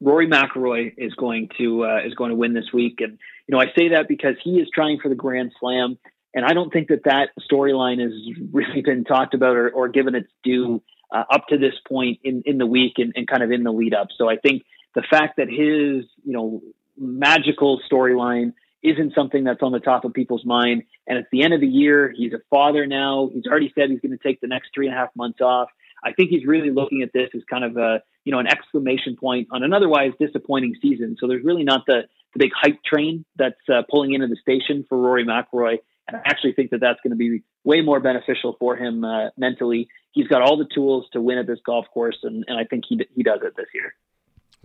Rory 0.00 0.26
McIlroy 0.26 0.92
is 0.96 1.14
going 1.14 1.48
to 1.58 1.84
uh, 1.84 2.00
is 2.04 2.14
going 2.14 2.30
to 2.30 2.36
win 2.36 2.54
this 2.54 2.72
week, 2.72 3.00
and 3.00 3.18
you 3.46 3.54
know 3.54 3.60
I 3.60 3.66
say 3.76 3.90
that 3.90 4.08
because 4.08 4.34
he 4.42 4.58
is 4.58 4.68
trying 4.74 4.98
for 5.00 5.08
the 5.08 5.14
Grand 5.14 5.52
Slam, 5.60 5.96
and 6.34 6.44
I 6.44 6.52
don't 6.52 6.72
think 6.72 6.88
that 6.88 7.04
that 7.04 7.28
storyline 7.50 8.00
has 8.00 8.12
really 8.52 8.82
been 8.82 9.04
talked 9.04 9.34
about 9.34 9.56
or, 9.56 9.70
or 9.70 9.88
given 9.88 10.16
its 10.16 10.28
due 10.42 10.82
uh, 11.14 11.22
up 11.30 11.46
to 11.48 11.58
this 11.58 11.74
point 11.88 12.18
in 12.24 12.42
in 12.46 12.58
the 12.58 12.66
week 12.66 12.94
and, 12.98 13.12
and 13.14 13.28
kind 13.28 13.42
of 13.42 13.52
in 13.52 13.62
the 13.62 13.72
lead 13.72 13.94
up. 13.94 14.08
So 14.18 14.28
I 14.28 14.36
think 14.36 14.64
the 14.94 15.02
fact 15.08 15.36
that 15.36 15.48
his 15.48 16.04
you 16.24 16.32
know 16.32 16.62
magical 16.98 17.80
storyline 17.90 18.54
isn't 18.82 19.14
something 19.14 19.44
that's 19.44 19.62
on 19.62 19.72
the 19.72 19.80
top 19.80 20.04
of 20.04 20.12
people's 20.12 20.44
mind, 20.44 20.82
and 21.06 21.16
it's 21.16 21.28
the 21.30 21.44
end 21.44 21.54
of 21.54 21.60
the 21.60 21.68
year. 21.68 22.12
He's 22.14 22.32
a 22.32 22.40
father 22.50 22.86
now. 22.86 23.30
He's 23.32 23.46
already 23.46 23.72
said 23.74 23.88
he's 23.88 24.00
going 24.00 24.18
to 24.18 24.22
take 24.22 24.40
the 24.40 24.48
next 24.48 24.70
three 24.74 24.88
and 24.88 24.94
a 24.94 24.98
half 24.98 25.10
months 25.14 25.40
off. 25.40 25.68
I 26.04 26.12
think 26.12 26.30
he's 26.30 26.44
really 26.46 26.70
looking 26.70 27.02
at 27.02 27.12
this 27.12 27.30
as 27.34 27.42
kind 27.48 27.64
of 27.64 27.76
a 27.76 28.02
you 28.24 28.32
know 28.32 28.38
an 28.38 28.46
exclamation 28.46 29.16
point 29.16 29.48
on 29.50 29.62
an 29.62 29.72
otherwise 29.72 30.12
disappointing 30.20 30.76
season. 30.80 31.16
So 31.18 31.26
there's 31.26 31.44
really 31.44 31.64
not 31.64 31.86
the 31.86 32.02
the 32.34 32.38
big 32.38 32.50
hype 32.54 32.82
train 32.84 33.24
that's 33.36 33.54
uh, 33.72 33.82
pulling 33.90 34.12
into 34.12 34.26
the 34.26 34.36
station 34.36 34.84
for 34.88 34.98
Rory 34.98 35.24
McIlroy, 35.24 35.78
and 36.08 36.16
I 36.16 36.20
actually 36.26 36.52
think 36.52 36.70
that 36.70 36.80
that's 36.80 37.00
going 37.02 37.12
to 37.12 37.16
be 37.16 37.42
way 37.64 37.80
more 37.80 38.00
beneficial 38.00 38.56
for 38.58 38.76
him 38.76 39.04
uh, 39.04 39.30
mentally. 39.36 39.88
He's 40.12 40.28
got 40.28 40.42
all 40.42 40.56
the 40.56 40.68
tools 40.72 41.06
to 41.12 41.20
win 41.20 41.38
at 41.38 41.46
this 41.46 41.58
golf 41.64 41.86
course, 41.92 42.18
and, 42.22 42.44
and 42.46 42.58
I 42.58 42.64
think 42.64 42.84
he 42.88 43.00
he 43.14 43.22
does 43.22 43.40
it 43.42 43.54
this 43.56 43.66
year. 43.74 43.94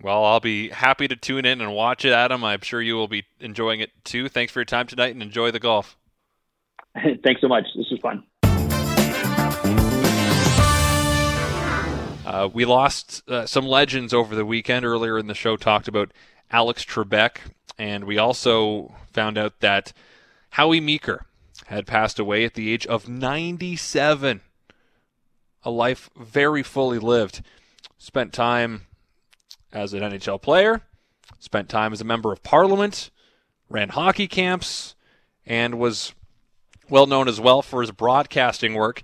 Well, 0.02 0.24
I'll 0.24 0.40
be 0.40 0.70
happy 0.70 1.08
to 1.08 1.16
tune 1.16 1.46
in 1.46 1.62
and 1.62 1.74
watch 1.74 2.06
it, 2.06 2.14
Adam. 2.14 2.44
I'm 2.44 2.62
sure 2.62 2.82
you 2.82 2.96
will 2.96 3.08
be 3.08 3.26
enjoying 3.40 3.82
it 3.82 3.92
too. 4.04 4.30
Thanks 4.30 4.54
for 4.54 4.60
your 4.60 4.66
time 4.66 4.88
tonight 4.88 5.14
and 5.14 5.22
enjoy 5.22 5.52
the 5.52 5.60
golf. 5.60 5.98
Thanks 7.24 7.42
so 7.42 7.48
much. 7.48 7.66
This 7.76 7.88
was 7.92 8.00
fun. 8.02 8.24
Uh, 12.30 12.48
we 12.54 12.64
lost 12.64 13.28
uh, 13.28 13.44
some 13.48 13.66
legends 13.66 14.14
over 14.14 14.36
the 14.36 14.46
weekend. 14.46 14.86
Earlier 14.86 15.18
in 15.18 15.26
the 15.26 15.34
show, 15.34 15.58
talked 15.58 15.88
about 15.88 16.12
Alex 16.52 16.86
Trebek, 16.86 17.38
and 17.76 18.04
we 18.04 18.20
also 18.20 18.94
found 19.12 19.36
out 19.36 19.62
that 19.62 19.94
Howie 20.52 20.80
Meeker 20.80 21.26
had 21.66 21.88
passed 21.88 22.20
away 22.20 22.46
at 22.46 22.54
the 22.54 22.72
age 22.72 22.86
of 22.86 23.10
97. 23.10 24.42
A 25.64 25.72
life 25.72 26.12
very 26.16 26.62
fully 26.62 27.00
lived. 27.00 27.42
Spent 27.98 28.32
time 28.32 28.86
as 29.74 29.94
an 29.94 30.02
NHL 30.02 30.40
player, 30.40 30.84
spent 31.40 31.68
time 31.68 31.94
as 31.94 32.00
a 32.00 32.06
member 32.06 32.32
of 32.32 32.44
parliament, 32.44 33.10
ran 33.70 33.90
hockey 33.90 34.28
camps, 34.28 34.94
and 35.48 35.80
was 35.80 36.14
well 36.92 37.08
known 37.08 37.28
as 37.28 37.42
well 37.42 37.64
for 37.64 37.82
his 37.82 37.90
broadcasting 37.90 38.76
work. 38.76 39.02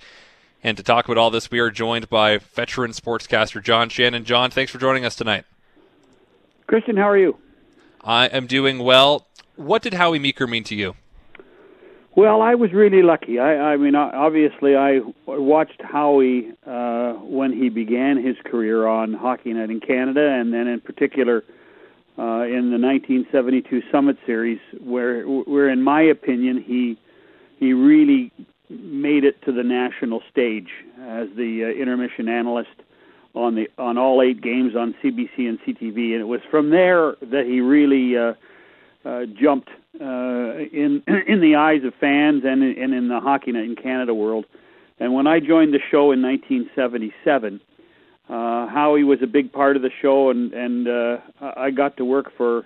And 0.65 0.75
to 0.78 0.82
talk 0.82 1.06
about 1.06 1.19
all 1.19 1.30
this, 1.30 1.51
we 1.51 1.60
are 1.60 1.69
joined 1.69 2.10
by 2.10 2.39
veteran 2.39 2.89
sportscaster 2.89 3.62
John 3.62 3.88
Shannon. 3.88 4.25
John, 4.25 4.49
thanks 4.49 4.71
for 4.71 4.80
joining 4.80 5.06
us 5.06 5.15
tonight. 5.15 5.45
Christian, 6.65 6.97
how 6.97 7.08
are 7.08 7.19
you? 7.19 7.38
I 8.04 8.25
am 8.25 8.47
doing 8.47 8.80
well. 8.80 9.28
What 9.58 9.84
did 9.84 9.93
Howie 9.93 10.17
Meeker 10.17 10.47
mean 10.47 10.63
to 10.63 10.73
you? 10.73 10.95
Well, 12.15 12.41
I 12.41 12.56
was 12.56 12.73
really 12.73 13.04
lucky. 13.04 13.38
I, 13.38 13.73
I 13.73 13.78
mean, 13.78 13.93
obviously, 13.93 14.75
I 14.75 15.01
watched 15.28 15.84
Howie 15.84 16.51
uh, 16.65 17.13
when 17.13 17.54
he 17.54 17.69
began 17.69 18.17
his 18.17 18.36
career 18.43 18.88
on 18.88 19.13
Hockey 19.13 19.54
Night 19.54 19.69
in 19.69 19.82
Canada, 19.82 20.28
and 20.28 20.51
then 20.51 20.65
in 20.65 20.82
particular 20.82 21.43
uh, 22.17 22.41
in 22.41 22.71
the 22.71 22.80
1972 22.80 23.84
Summit 23.91 24.17
Series, 24.25 24.60
where, 24.80 25.25
where, 25.25 25.69
in 25.69 25.84
my 25.84 26.01
opinion, 26.01 26.60
he 26.60 26.97
he 27.60 27.73
really 27.73 28.32
made 28.69 29.23
it 29.23 29.41
to 29.43 29.51
the 29.51 29.63
national 29.63 30.21
stage 30.32 30.69
as 30.99 31.28
the 31.36 31.63
uh, 31.65 31.82
intermission 31.82 32.28
analyst 32.28 32.69
on 33.34 33.56
the 33.56 33.69
on 33.78 33.97
all 33.97 34.21
eight 34.21 34.41
games 34.41 34.75
on 34.75 34.95
CBC 35.04 35.38
and 35.38 35.60
CTV, 35.62 36.13
and 36.13 36.21
it 36.21 36.28
was 36.28 36.41
from 36.49 36.69
there 36.69 37.15
that 37.21 37.45
he 37.45 37.60
really 37.60 38.17
uh, 38.17 38.34
uh, 39.06 39.25
jumped 39.25 39.69
uh, 39.99 40.58
in 40.71 41.04
in 41.28 41.41
the 41.41 41.56
eyes 41.56 41.84
of 41.84 41.93
fans 41.99 42.43
and 42.45 42.63
in, 42.63 42.82
and 42.82 42.93
in 42.93 43.08
the 43.08 43.19
hockey 43.19 43.51
in 43.51 43.75
Canada 43.75 44.13
world. 44.13 44.45
And 44.99 45.13
when 45.13 45.28
I 45.28 45.41
joined 45.41 45.73
the 45.73 45.82
show 45.91 46.12
in 46.12 46.21
1977, 46.21 47.60
uh, 48.30 48.67
Howie 48.67 49.04
was 49.04 49.21
a 49.21 49.28
big 49.28 49.51
part 49.51 49.75
of 49.75 49.82
the 49.82 49.91
show, 50.01 50.30
and 50.30 50.54
and 50.54 50.88
uh, 50.88 51.17
I 51.41 51.71
got 51.71 51.97
to 51.97 52.06
work 52.06 52.32
for 52.38 52.65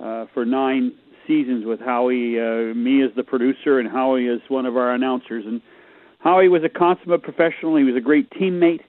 uh, 0.00 0.26
for 0.32 0.44
nine 0.44 0.92
seasons 1.26 1.64
with 1.64 1.80
Howie, 1.80 2.38
uh, 2.38 2.74
me 2.74 3.02
as 3.02 3.10
the 3.16 3.22
producer, 3.22 3.78
and 3.78 3.88
Howie 3.88 4.28
as 4.28 4.40
one 4.48 4.66
of 4.66 4.76
our 4.76 4.92
announcers. 4.92 5.44
And 5.46 5.60
Howie 6.18 6.48
was 6.48 6.62
a 6.64 6.68
consummate 6.68 7.22
professional. 7.22 7.76
He 7.76 7.84
was 7.84 7.96
a 7.96 8.00
great 8.00 8.30
teammate. 8.30 8.80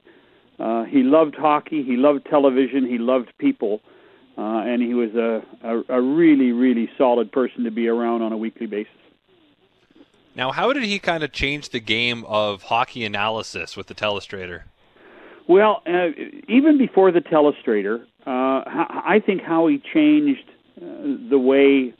Uh, 0.59 0.85
he 0.85 1.03
loved 1.03 1.35
hockey. 1.35 1.83
He 1.83 1.97
loved 1.97 2.25
television. 2.29 2.87
He 2.87 2.97
loved 2.97 3.31
people. 3.37 3.81
Uh, 4.37 4.63
and 4.65 4.81
he 4.81 4.93
was 4.93 5.13
a, 5.15 5.41
a, 5.63 5.97
a 5.97 6.01
really, 6.01 6.51
really 6.51 6.89
solid 6.97 7.31
person 7.31 7.63
to 7.63 7.71
be 7.71 7.87
around 7.87 8.21
on 8.21 8.31
a 8.33 8.37
weekly 8.37 8.67
basis. 8.67 8.91
Now, 10.35 10.51
how 10.51 10.73
did 10.73 10.83
he 10.83 10.99
kind 10.99 11.23
of 11.23 11.31
change 11.31 11.69
the 11.69 11.79
game 11.79 12.25
of 12.25 12.63
hockey 12.63 13.05
analysis 13.05 13.77
with 13.77 13.87
the 13.87 13.95
telestrator? 13.95 14.63
Well, 15.47 15.81
uh, 15.87 16.07
even 16.49 16.77
before 16.77 17.11
the 17.11 17.21
telestrator, 17.21 18.01
uh, 18.25 18.63
I 18.65 19.21
think 19.25 19.41
how 19.41 19.67
he 19.67 19.81
changed 19.93 20.49
uh, 20.77 20.83
the 21.29 21.39
way 21.39 21.93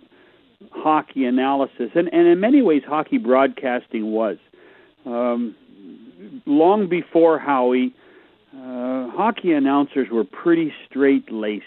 hockey 0.72 1.26
analysis, 1.26 1.92
and, 1.96 2.12
and 2.14 2.28
in 2.28 2.40
many 2.40 2.62
ways, 2.62 2.84
hockey 2.86 3.18
broadcasting 3.18 4.12
was. 4.12 4.38
Um, 5.06 5.56
long 6.46 6.88
before 6.90 7.40
Howie, 7.40 7.94
uh, 8.54 9.10
hockey 9.12 9.52
announcers 9.52 10.08
were 10.12 10.24
pretty 10.24 10.74
straight 10.90 11.32
laced. 11.32 11.66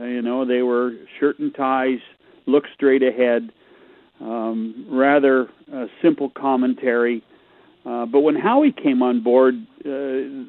Uh, 0.00 0.04
you 0.04 0.22
know, 0.22 0.44
they 0.44 0.62
were 0.62 0.92
shirt 1.18 1.38
and 1.38 1.54
ties, 1.54 1.98
look 2.46 2.64
straight 2.74 3.02
ahead, 3.02 3.52
um, 4.20 4.86
rather 4.88 5.48
uh, 5.72 5.86
simple 6.00 6.30
commentary. 6.30 7.22
Uh, 7.84 8.06
but 8.06 8.20
when 8.20 8.36
Howie 8.36 8.72
came 8.72 9.02
on 9.02 9.22
board, 9.22 9.54
uh, 9.80 9.88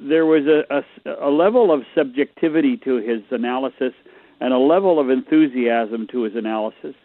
there 0.07 0.25
was 0.25 0.45
a, 0.45 0.83
a, 1.09 1.27
a 1.27 1.31
level 1.31 1.71
of 1.71 1.81
subjectivity 1.95 2.77
to 2.77 2.97
his 2.97 3.21
analysis 3.31 3.93
and 4.39 4.53
a 4.53 4.57
level 4.57 4.99
of 4.99 5.09
enthusiasm 5.09 6.07
to 6.11 6.23
his 6.23 6.35
analysis 6.35 6.95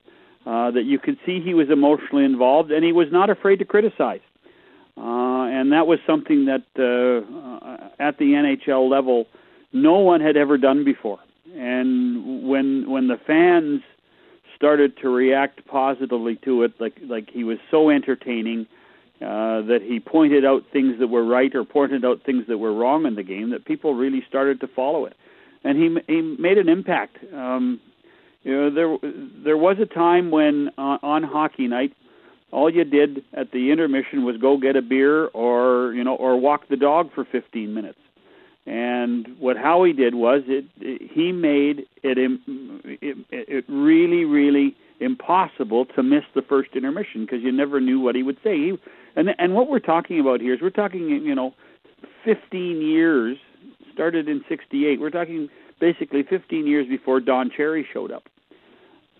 uh, 0.49 0.71
that 0.71 0.85
you 0.85 0.99
could 0.99 1.19
see 1.27 1.41
he 1.41 1.53
was 1.53 1.69
emotionally 1.69 2.25
involved 2.25 2.71
and 2.71 2.83
he 2.83 2.93
was 2.93 3.09
not 3.13 3.29
afraid 3.29 3.57
to 3.57 3.67
criticize. 3.67 4.23
Uh, 4.97 5.45
and 5.45 5.73
that 5.73 5.87
was 5.87 5.99
something 6.07 6.47
that 6.47 6.65
uh, 6.79 8.03
at 8.03 8.17
the 8.17 8.33
NHL 8.33 8.91
level 8.91 9.27
no 9.75 9.99
one 9.99 10.23
had 10.23 10.39
ever 10.39 10.57
done 10.57 10.85
before. 10.85 11.19
And 11.55 12.49
when 12.49 12.91
when 12.91 13.09
the 13.09 13.19
fans 13.27 13.83
started 14.57 14.97
to 15.03 15.11
react 15.11 15.67
positively 15.67 16.37
to 16.47 16.63
it, 16.63 16.73
like 16.81 16.97
like 17.07 17.29
he 17.31 17.45
was 17.45 17.59
so 17.71 17.91
entertaining 17.91 18.67
uh, 19.21 19.61
that 19.71 19.81
he 19.83 20.01
pointed 20.01 20.47
out 20.47 20.65
things 20.73 20.99
that 20.99 21.09
were 21.09 21.25
right 21.25 21.55
or 21.55 21.65
pointed 21.65 22.05
out 22.07 22.23
things 22.25 22.47
that 22.49 22.57
were 22.57 22.73
wrong 22.73 23.05
in 23.05 23.17
the 23.17 23.23
game, 23.23 23.51
that 23.51 23.67
people 23.67 23.95
really 23.95 24.25
started 24.27 24.61
to 24.61 24.69
follow 24.69 25.05
it. 25.05 25.15
and 25.63 25.77
he 25.77 25.89
he 26.07 26.23
made 26.39 26.57
an 26.57 26.69
impact. 26.71 27.17
Um, 27.35 27.81
you 28.43 28.53
know, 28.53 28.71
there 28.71 28.97
there 29.45 29.57
was 29.57 29.77
a 29.81 29.87
time 29.87 30.31
when 30.31 30.69
uh, 30.79 30.99
on 31.03 31.23
hockey 31.23 31.67
night, 31.67 31.93
all 32.51 32.71
you 32.71 32.85
did 32.85 33.25
at 33.35 33.51
the 33.53 33.71
intermission 33.71 34.25
was 34.25 34.37
go 34.37 34.57
get 34.57 34.77
a 34.77 34.83
beer 34.83 35.27
or 35.29 35.93
you 35.93 36.05
know 36.05 36.15
or 36.15 36.39
walk 36.41 36.69
the 36.69 36.77
dog 36.77 37.11
for 37.15 37.25
15 37.25 37.75
minutes. 37.75 37.99
And 38.67 39.27
what 39.39 39.57
Howie 39.57 39.95
did 39.95 40.15
was 40.15 40.43
it, 40.47 40.67
it 40.79 41.11
he 41.13 41.33
made 41.33 41.87
it, 42.03 42.19
it 42.19 43.19
it 43.31 43.65
really 43.69 44.25
really 44.25 44.77
impossible 45.01 45.87
to 45.87 46.03
miss 46.03 46.25
the 46.35 46.43
first 46.43 46.71
intermission 46.75 47.25
because 47.25 47.43
you 47.43 47.53
never 47.53 47.81
knew 47.81 48.01
what 48.01 48.15
he 48.15 48.23
would 48.23 48.39
say. 48.45 48.57
He, 48.57 48.79
and 49.17 49.31
and 49.39 49.55
what 49.55 49.69
we're 49.69 49.79
talking 49.79 50.21
about 50.21 50.41
here 50.41 50.55
is 50.55 50.61
we're 50.61 50.71
talking 50.71 51.09
you 51.09 51.35
know 51.35 51.55
15 52.25 52.81
years 52.83 53.37
started 53.93 54.29
in 54.29 54.45
68. 54.49 55.01
We're 55.01 55.11
talking 55.11 55.49
basically 55.81 56.23
15 56.23 56.67
years 56.67 56.87
before 56.87 57.21
Don 57.21 57.51
Cherry 57.51 57.87
showed 57.93 58.11
up. 58.11 58.29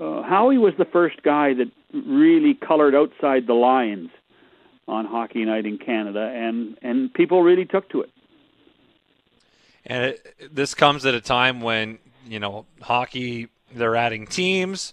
Uh, 0.01 0.23
Howie 0.23 0.59
was 0.59 0.75
the 0.79 0.85
first 0.85 1.23
guy 1.23 1.55
that 1.55 1.71
really 1.93 2.55
colored 2.55 2.95
outside 2.95 3.47
the 3.47 3.55
lines 3.55 4.11
on 4.87 5.05
Hockey 5.05 5.45
Night 5.45 5.67
in 5.67 5.79
Canada, 5.79 6.33
and 6.35 6.79
and 6.83 7.13
people 7.13 7.43
really 7.43 7.65
took 7.65 7.89
to 7.91 8.03
it. 8.03 8.11
And 9.85 10.05
it, 10.05 10.55
this 10.55 10.75
comes 10.75 11.05
at 11.05 11.15
a 11.15 11.21
time 11.21 11.61
when 11.61 11.99
you 12.27 12.39
know 12.39 12.67
hockey 12.81 13.49
they're 13.75 13.97
adding 13.97 14.27
teams, 14.27 14.93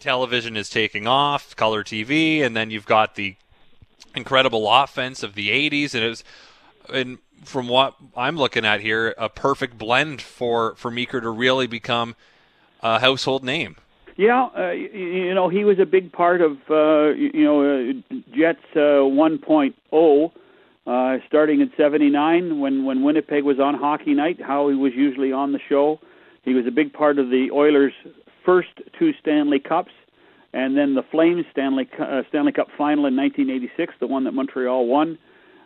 television 0.00 0.56
is 0.56 0.68
taking 0.68 1.06
off, 1.06 1.54
color 1.56 1.84
TV, 1.84 2.42
and 2.42 2.56
then 2.56 2.70
you've 2.70 2.86
got 2.86 3.14
the 3.14 3.36
incredible 4.14 4.70
offense 4.70 5.22
of 5.22 5.34
the 5.34 5.50
'80s, 5.50 5.94
and 5.94 6.04
it 6.04 6.08
was 6.08 6.24
and 6.92 7.18
from 7.44 7.68
what 7.68 7.94
I'm 8.16 8.36
looking 8.36 8.64
at 8.64 8.80
here, 8.80 9.14
a 9.18 9.28
perfect 9.28 9.78
blend 9.78 10.22
for 10.22 10.74
for 10.76 10.90
Meeker 10.90 11.20
to 11.20 11.30
really 11.30 11.66
become 11.66 12.14
a 12.82 12.98
household 12.98 13.44
name. 13.44 13.76
Yeah, 14.16 14.48
uh, 14.56 14.70
you 14.70 15.34
know 15.34 15.48
he 15.48 15.64
was 15.64 15.78
a 15.78 15.86
big 15.86 16.12
part 16.12 16.40
of 16.40 16.58
uh, 16.70 17.10
you 17.14 17.44
know 17.44 17.90
uh, 17.90 18.14
Jets 18.36 18.60
uh, 18.74 19.08
1.0, 19.08 20.32
uh, 20.86 21.18
starting 21.26 21.60
in 21.60 21.72
'79 21.76 22.60
when 22.60 22.84
when 22.84 23.02
Winnipeg 23.02 23.44
was 23.44 23.58
on 23.58 23.74
Hockey 23.74 24.14
Night. 24.14 24.40
Howie 24.40 24.74
was 24.74 24.92
usually 24.94 25.32
on 25.32 25.52
the 25.52 25.60
show. 25.68 25.98
He 26.42 26.54
was 26.54 26.66
a 26.66 26.70
big 26.70 26.92
part 26.92 27.18
of 27.18 27.30
the 27.30 27.50
Oilers' 27.52 27.94
first 28.44 28.70
two 28.98 29.12
Stanley 29.20 29.60
Cups, 29.60 29.92
and 30.52 30.76
then 30.76 30.94
the 30.94 31.02
Flames 31.02 31.46
Stanley 31.50 31.88
uh, 31.98 32.22
Stanley 32.28 32.52
Cup 32.52 32.68
final 32.76 33.06
in 33.06 33.16
1986, 33.16 33.94
the 33.98 34.06
one 34.06 34.24
that 34.24 34.32
Montreal 34.32 34.86
won 34.86 35.18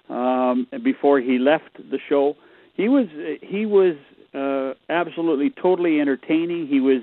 um, 0.08 0.66
before 0.82 1.20
he 1.20 1.38
left 1.38 1.76
the 1.76 1.98
show. 2.08 2.36
He 2.74 2.88
was 2.88 3.06
he 3.42 3.66
was 3.66 3.96
uh, 4.34 4.74
absolutely 4.88 5.50
totally 5.50 6.00
entertaining. 6.00 6.66
He 6.66 6.80
was 6.80 7.02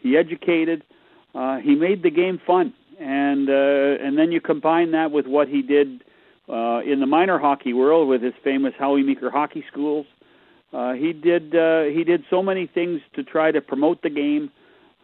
he 0.00 0.16
educated. 0.16 0.82
Uh, 1.34 1.58
he 1.58 1.74
made 1.74 2.02
the 2.02 2.10
game 2.10 2.40
fun, 2.46 2.72
and 3.00 3.48
uh, 3.48 4.04
and 4.04 4.18
then 4.18 4.32
you 4.32 4.40
combine 4.40 4.92
that 4.92 5.10
with 5.10 5.26
what 5.26 5.48
he 5.48 5.62
did 5.62 6.02
uh, 6.48 6.80
in 6.80 7.00
the 7.00 7.06
minor 7.06 7.38
hockey 7.38 7.72
world 7.72 8.08
with 8.08 8.22
his 8.22 8.34
famous 8.42 8.74
Howie 8.78 9.02
Meeker 9.02 9.30
hockey 9.30 9.64
schools. 9.70 10.06
Uh, 10.72 10.92
he 10.92 11.12
did 11.12 11.54
uh, 11.54 11.84
he 11.84 12.04
did 12.04 12.24
so 12.28 12.42
many 12.42 12.66
things 12.66 13.00
to 13.14 13.22
try 13.22 13.52
to 13.52 13.60
promote 13.60 14.02
the 14.02 14.10
game, 14.10 14.50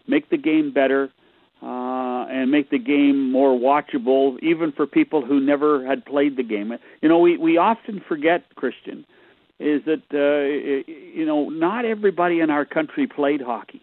make 0.07 0.29
the 0.29 0.37
game 0.37 0.73
better, 0.73 1.11
uh, 1.63 2.27
and 2.31 2.51
make 2.51 2.71
the 2.71 2.79
game 2.79 3.31
more 3.31 3.59
watchable, 3.59 4.39
even 4.43 4.73
for 4.73 4.87
people 4.87 5.25
who 5.25 5.41
never 5.41 5.87
had 5.87 6.05
played 6.05 6.37
the 6.37 6.43
game. 6.43 6.73
You 7.03 7.09
know, 7.09 7.19
we 7.19 7.37
we 7.37 7.59
often 7.59 8.01
forget 8.07 8.45
Christian 8.55 9.05
is 9.61 9.83
that 9.85 10.03
uh, 10.13 10.91
you 10.91 11.27
know 11.27 11.51
not 11.51 11.85
everybody 11.85 12.41
in 12.41 12.51
our 12.51 12.65
country 12.65 13.07
played 13.07 13.43
hockey. 13.43 13.83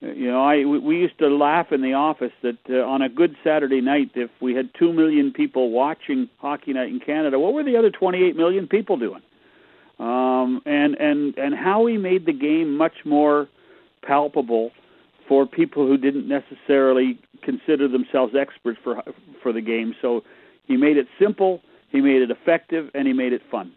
You 0.00 0.28
know, 0.28 0.42
I 0.42 0.64
we 0.64 0.96
used 0.96 1.18
to 1.18 1.28
laugh 1.28 1.70
in 1.70 1.82
the 1.82 1.92
office 1.92 2.32
that 2.42 2.56
uh, 2.70 2.76
on 2.86 3.02
a 3.02 3.10
good 3.10 3.36
Saturday 3.44 3.82
night, 3.82 4.12
if 4.14 4.30
we 4.40 4.54
had 4.54 4.70
two 4.72 4.94
million 4.94 5.32
people 5.32 5.70
watching 5.70 6.30
Hockey 6.38 6.72
Night 6.72 6.88
in 6.88 7.00
Canada, 7.00 7.38
what 7.38 7.52
were 7.52 7.62
the 7.62 7.76
other 7.76 7.90
28 7.90 8.34
million 8.34 8.66
people 8.66 8.96
doing? 8.96 9.20
Um, 9.98 10.62
and 10.64 10.94
and 10.94 11.36
and 11.36 11.54
how 11.54 11.84
he 11.84 11.98
made 11.98 12.24
the 12.24 12.32
game 12.32 12.78
much 12.78 13.04
more 13.04 13.48
palpable 14.02 14.70
for 15.30 15.46
people 15.46 15.86
who 15.86 15.96
didn't 15.96 16.26
necessarily 16.26 17.16
consider 17.44 17.86
themselves 17.86 18.34
experts 18.34 18.80
for 18.82 19.00
for 19.40 19.52
the 19.52 19.60
game. 19.60 19.94
So 20.02 20.24
he 20.64 20.76
made 20.76 20.96
it 20.96 21.06
simple, 21.20 21.62
he 21.90 22.00
made 22.00 22.20
it 22.20 22.32
effective, 22.32 22.90
and 22.94 23.06
he 23.06 23.12
made 23.12 23.32
it 23.32 23.40
fun. 23.48 23.72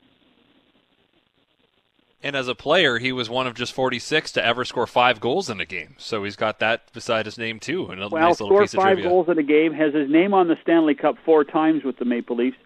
And 2.24 2.36
as 2.36 2.48
a 2.48 2.56
player, 2.56 2.98
he 2.98 3.12
was 3.12 3.30
one 3.30 3.46
of 3.46 3.54
just 3.54 3.72
46 3.74 4.32
to 4.32 4.44
ever 4.44 4.66
score 4.66 4.88
five 4.88 5.20
goals 5.20 5.48
in 5.48 5.60
a 5.60 5.66
game. 5.66 5.94
So 6.00 6.24
he's 6.24 6.38
got 6.38 6.58
that 6.60 6.92
beside 6.92 7.28
his 7.28 7.38
name 7.38 7.60
too. 7.60 7.86
And 7.92 8.02
a 8.02 8.08
well, 8.08 8.30
nice 8.30 8.42
little 8.42 8.58
piece 8.58 8.74
of 8.74 8.82
five 8.82 9.04
goals 9.04 9.28
in 9.30 9.38
a 9.38 9.44
game 9.44 9.74
has 9.74 9.94
his 9.94 10.10
name 10.10 10.34
on 10.34 10.48
the 10.48 10.56
Stanley 10.64 10.96
Cup 10.96 11.18
four 11.24 11.44
times 11.44 11.84
with 11.84 11.98
the 11.98 12.06
Maple 12.06 12.38
Leafs. 12.38 12.58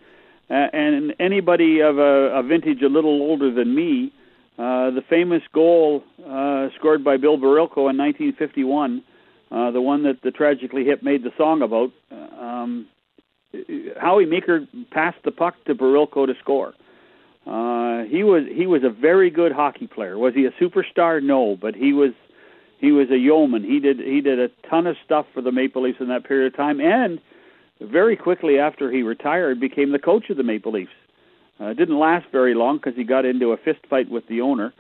Uh, 0.50 0.54
and 0.72 1.14
anybody 1.20 1.82
of 1.82 1.98
a, 1.98 2.38
a 2.38 2.44
vintage 2.44 2.82
a 2.84 2.88
little 2.88 3.22
older 3.22 3.54
than 3.54 3.76
me 3.76 4.14
uh, 4.58 4.92
the 4.92 5.04
famous 5.08 5.44
goal 5.54 6.04
uh, 6.26 6.70
scored 6.78 7.04
by 7.04 7.18
Bill 7.18 7.38
Barilko 7.38 7.90
in 7.90 7.98
1951, 7.98 9.04
uh, 9.52 9.72
the 9.72 9.82
one 9.82 10.04
that 10.04 10.22
the 10.24 10.32
Tragically 10.32 10.84
Hip 10.86 11.04
made 11.04 11.24
the 11.24 11.32
song 11.38 11.62
about, 11.62 11.92
uh, 12.12 12.44
um, 12.44 12.88
Howie 14.00 14.26
Meeker 14.26 14.68
passed 14.92 15.20
the 15.24 15.32
puck 15.32 15.56
to 15.66 15.76
Barilko 15.76 16.26
to 16.26 16.34
score. 16.42 16.74
Uh, 17.46 18.04
he 18.04 18.24
was 18.24 18.44
he 18.54 18.68
was 18.68 18.84
a 18.84 18.90
very 18.90 19.30
good 19.30 19.54
hockey 19.54 19.88
player. 19.88 20.18
Was 20.18 20.34
he 20.34 20.46
a 20.46 20.52
superstar? 20.52 21.24
No, 21.24 21.56
but 21.56 21.76
he 21.76 21.94
was 21.94 22.12
he 22.80 22.92
was 22.92 23.10
a 23.10 23.18
yeoman. 23.18 23.64
He 23.64 23.80
did 23.80 24.00
he 24.00 24.20
did 24.20 24.40
a 24.40 24.50
ton 24.70 24.86
of 24.86 24.98
stuff 25.06 25.28
for 25.34 25.42
the 25.42 25.52
Maple 25.52 25.84
Leafs 25.84 26.02
in 26.02 26.10
that 26.10 26.26
period 26.26 26.54
of 26.54 26.58
time, 26.58 26.82
and 26.82 27.22
very 27.80 28.18
quickly 28.18 28.60
after 28.60 28.92
he 28.92 29.02
retired, 29.02 29.60
became 29.60 29.92
the 29.92 30.00
coach 30.00 30.30
of 30.30 30.36
the 30.36 30.44
Maple 30.44 30.74
Leafs. 30.74 30.92
Uh, 31.60 31.74
didn't 31.74 31.98
last 31.98 32.28
very 32.32 32.54
long 32.54 32.78
because 32.78 32.96
he 32.96 33.04
got 33.04 33.26
into 33.26 33.52
a 33.52 33.58
fist 33.58 33.80
fight 33.90 34.10
with 34.10 34.28
the 34.28 34.42
owner. 34.42 34.74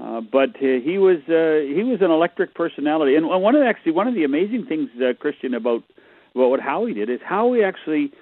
Uh, 0.00 0.20
but 0.20 0.50
uh, 0.56 0.78
he 0.84 0.98
was 0.98 1.18
uh, 1.28 1.66
he 1.74 1.82
was 1.82 1.98
an 2.00 2.10
electric 2.10 2.54
personality, 2.54 3.16
and 3.16 3.26
one 3.28 3.54
of 3.56 3.60
the, 3.60 3.66
actually 3.66 3.92
one 3.92 4.06
of 4.06 4.14
the 4.14 4.22
amazing 4.22 4.64
things, 4.66 4.88
uh, 5.02 5.12
Christian, 5.18 5.54
about 5.54 5.82
about 6.34 6.50
what 6.50 6.60
Howie 6.60 6.94
did 6.94 7.10
is 7.10 7.20
how 7.24 7.52
he 7.52 7.64
actually 7.64 8.12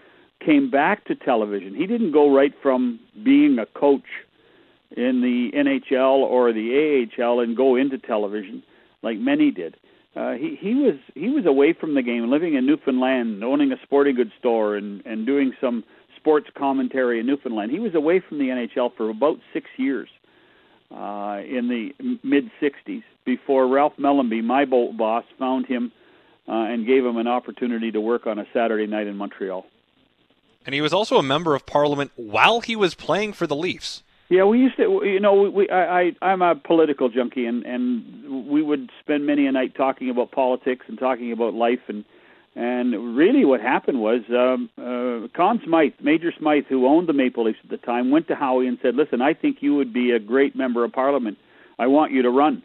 came 0.45 0.71
back 0.71 1.05
to 1.07 1.15
television. 1.15 1.75
He 1.75 1.87
didn't 1.87 2.13
go 2.13 2.35
right 2.35 2.55
from 2.63 2.99
being 3.23 3.59
a 3.59 3.67
coach 3.67 4.07
in 4.97 5.21
the 5.21 5.51
NHL 5.55 6.19
or 6.19 6.53
the 6.53 7.07
AHL 7.19 7.41
and 7.41 7.57
go 7.57 7.77
into 7.77 7.99
television 7.99 8.63
like 9.03 9.19
many 9.19 9.51
did. 9.51 9.77
Uh, 10.15 10.33
he 10.33 10.57
he 10.59 10.75
was 10.75 10.95
he 11.15 11.29
was 11.29 11.45
away 11.45 11.75
from 11.75 11.95
the 11.95 12.03
game, 12.03 12.31
living 12.31 12.55
in 12.55 12.65
Newfoundland, 12.65 13.45
owning 13.45 13.71
a 13.71 13.77
sporting 13.83 14.17
goods 14.17 14.33
store, 14.39 14.77
and 14.77 15.05
and 15.05 15.27
doing 15.27 15.53
some 15.61 15.85
sports 16.27 16.49
commentary 16.59 17.21
in 17.21 17.27
Newfoundland. 17.27 17.71
He 17.71 17.79
was 17.79 17.95
away 17.95 18.19
from 18.19 18.39
the 18.39 18.47
NHL 18.47 18.91
for 18.97 19.11
about 19.11 19.39
six 19.53 19.67
years 19.77 20.09
uh, 20.91 21.39
in 21.47 21.69
the 21.69 22.19
mid 22.25 22.51
60s 22.61 23.05
before 23.25 23.69
Ralph 23.69 23.93
Mellanby, 23.97 24.43
my 24.43 24.65
boat 24.65 24.97
boss, 24.97 25.23
found 25.39 25.67
him 25.67 25.93
uh, 26.49 26.53
and 26.53 26.85
gave 26.85 27.05
him 27.05 27.17
an 27.17 27.29
opportunity 27.29 27.93
to 27.93 28.01
work 28.01 28.27
on 28.27 28.41
a 28.41 28.45
Saturday 28.53 28.89
night 28.89 29.07
in 29.07 29.17
Montreal. 29.17 29.67
And 30.65 30.75
he 30.75 30.81
was 30.81 30.93
also 30.93 31.17
a 31.19 31.23
member 31.23 31.55
of 31.55 31.65
Parliament 31.65 32.11
while 32.17 32.61
he 32.61 32.75
was 32.75 32.97
playing 32.97 33.33
for 33.33 33.47
the 33.47 33.55
Leafs. 33.55 34.03
Yeah, 34.29 34.43
we 34.47 34.59
used 34.59 34.77
to. 34.79 35.03
You 35.05 35.21
know, 35.21 35.43
we 35.43 35.69
I, 35.69 36.01
I 36.01 36.13
I'm 36.23 36.43
a 36.43 36.57
political 36.57 37.09
junkie, 37.09 37.47
and 37.47 37.65
and 37.65 38.49
we 38.49 38.61
would 38.61 38.91
spend 38.99 39.25
many 39.25 39.47
a 39.47 39.53
night 39.53 39.77
talking 39.77 40.11
about 40.11 40.33
politics 40.33 40.87
and 40.89 40.99
talking 40.99 41.31
about 41.31 41.55
life 41.55 41.79
and 41.87 42.05
and 42.57 43.15
really, 43.15 43.45
what 43.45 43.61
happened 43.61 44.01
was 44.01 44.23
um, 44.31 44.71
uh, 44.79 45.29
Conn 45.37 45.61
Smythe, 45.63 45.93
Major 46.01 46.33
Smythe, 46.39 46.65
who 46.71 46.87
owned 46.87 47.07
the 47.07 47.13
Maple 47.13 47.45
Leafs 47.45 47.59
at 47.63 47.69
the 47.69 47.77
time, 47.77 48.11
went 48.11 48.29
to 48.29 48.35
Howie 48.35 48.67
and 48.67 48.79
said, 48.81 48.95
"Listen, 48.95 49.21
I 49.21 49.35
think 49.35 49.59
you 49.61 49.75
would 49.75 49.93
be 49.93 50.13
a 50.13 50.19
great 50.19 50.57
member 50.57 50.83
of 50.83 50.93
Parliament. 50.93 51.37
I 51.79 51.87
want 51.89 52.13
you 52.13 52.23
to 52.23 52.31
run." 52.31 52.63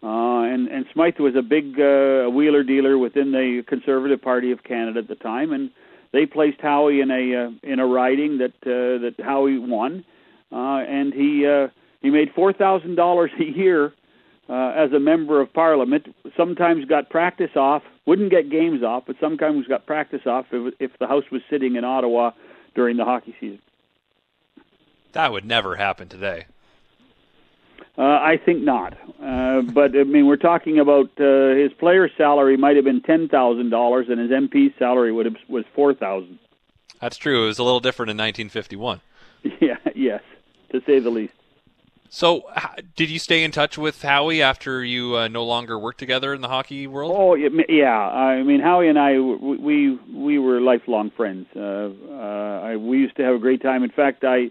Uh, 0.00 0.42
and 0.42 0.68
and 0.68 0.86
Smythe 0.92 1.18
was 1.18 1.34
a 1.34 1.42
big 1.42 1.80
uh, 1.80 2.30
wheeler 2.30 2.62
dealer 2.62 2.96
within 2.98 3.32
the 3.32 3.64
Conservative 3.66 4.22
Party 4.22 4.52
of 4.52 4.62
Canada 4.62 5.00
at 5.00 5.08
the 5.08 5.16
time, 5.16 5.52
and 5.52 5.70
they 6.12 6.24
placed 6.24 6.60
Howie 6.60 7.00
in 7.00 7.10
a 7.10 7.46
uh, 7.46 7.50
in 7.64 7.80
a 7.80 7.86
riding 7.86 8.38
that 8.38 8.54
uh, 8.62 9.02
that 9.02 9.14
Howie 9.18 9.58
won, 9.58 10.04
uh, 10.52 10.84
and 10.86 11.12
he 11.12 11.44
uh, 11.44 11.66
he 12.00 12.10
made 12.10 12.32
four 12.32 12.52
thousand 12.52 12.94
dollars 12.94 13.32
a 13.40 13.44
year 13.44 13.92
uh, 14.48 14.72
as 14.76 14.92
a 14.92 15.00
member 15.00 15.40
of 15.40 15.52
Parliament. 15.52 16.14
Sometimes 16.36 16.84
got 16.84 17.10
practice 17.10 17.56
off, 17.56 17.82
wouldn't 18.04 18.30
get 18.30 18.50
games 18.50 18.82
off, 18.82 19.04
but 19.06 19.16
sometimes 19.20 19.66
got 19.66 19.86
practice 19.86 20.26
off 20.26 20.46
if, 20.52 20.74
if 20.78 20.98
the 20.98 21.06
House 21.06 21.24
was 21.30 21.42
sitting 21.50 21.76
in 21.76 21.84
Ottawa 21.84 22.32
during 22.74 22.96
the 22.96 23.04
hockey 23.04 23.34
season. 23.40 23.60
That 25.12 25.32
would 25.32 25.44
never 25.44 25.76
happen 25.76 26.08
today. 26.08 26.46
Uh, 27.98 28.02
I 28.02 28.38
think 28.44 28.62
not. 28.62 28.92
Uh, 29.22 29.62
but 29.62 29.96
I 29.96 30.04
mean, 30.04 30.26
we're 30.26 30.36
talking 30.36 30.78
about 30.78 31.10
uh, 31.18 31.54
his 31.54 31.72
player's 31.72 32.10
salary 32.18 32.58
might 32.58 32.76
have 32.76 32.84
been 32.84 33.00
ten 33.00 33.28
thousand 33.28 33.70
dollars, 33.70 34.08
and 34.10 34.20
his 34.20 34.30
MP's 34.30 34.74
salary 34.78 35.12
would 35.12 35.24
have 35.24 35.36
was 35.48 35.64
four 35.74 35.94
thousand. 35.94 36.38
That's 37.00 37.16
true. 37.16 37.44
It 37.44 37.46
was 37.46 37.58
a 37.58 37.64
little 37.64 37.80
different 37.80 38.10
in 38.10 38.16
1951. 38.16 39.00
Yeah. 39.60 39.76
Yes, 39.94 40.22
to 40.72 40.82
say 40.84 40.98
the 40.98 41.10
least. 41.10 41.32
So, 42.10 42.42
did 42.96 43.10
you 43.10 43.18
stay 43.18 43.44
in 43.44 43.50
touch 43.50 43.76
with 43.76 44.02
Howie 44.02 44.42
after 44.42 44.84
you 44.84 45.16
uh, 45.16 45.28
no 45.28 45.44
longer 45.44 45.78
worked 45.78 45.98
together 45.98 46.34
in 46.34 46.40
the 46.40 46.48
hockey 46.48 46.86
world? 46.86 47.12
Oh, 47.14 47.34
yeah. 47.34 47.90
I 47.92 48.42
mean, 48.42 48.60
Howie 48.60 48.88
and 48.88 48.98
I, 48.98 49.18
we 49.18 49.98
we 50.12 50.38
were 50.38 50.60
lifelong 50.60 51.10
friends. 51.10 51.46
Uh, 51.54 51.60
uh, 52.10 52.60
I, 52.62 52.76
we 52.76 52.98
used 52.98 53.16
to 53.16 53.22
have 53.22 53.34
a 53.34 53.38
great 53.38 53.62
time. 53.62 53.82
In 53.82 53.90
fact, 53.90 54.24
I, 54.24 54.50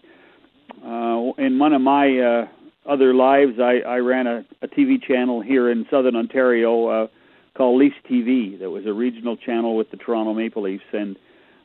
uh, 0.84 1.34
in 1.38 1.58
one 1.60 1.74
of 1.74 1.82
my 1.82 2.20
uh, 2.20 2.48
other 2.88 3.14
lives, 3.14 3.60
I, 3.60 3.80
I 3.88 3.98
ran 3.98 4.28
a, 4.28 4.46
a 4.62 4.68
TV 4.68 5.02
channel 5.02 5.42
here 5.42 5.70
in 5.70 5.86
Southern 5.90 6.16
Ontario 6.16 6.88
uh, 6.88 7.08
called 7.56 7.80
Leafs 7.80 7.96
TV. 8.10 8.60
That 8.60 8.70
was 8.70 8.86
a 8.86 8.94
regional 8.94 9.38
channel 9.38 9.76
with 9.76 9.92
the 9.92 9.98
Toronto 9.98 10.34
Maple 10.34 10.64
Leafs, 10.64 10.84
and 10.94 11.16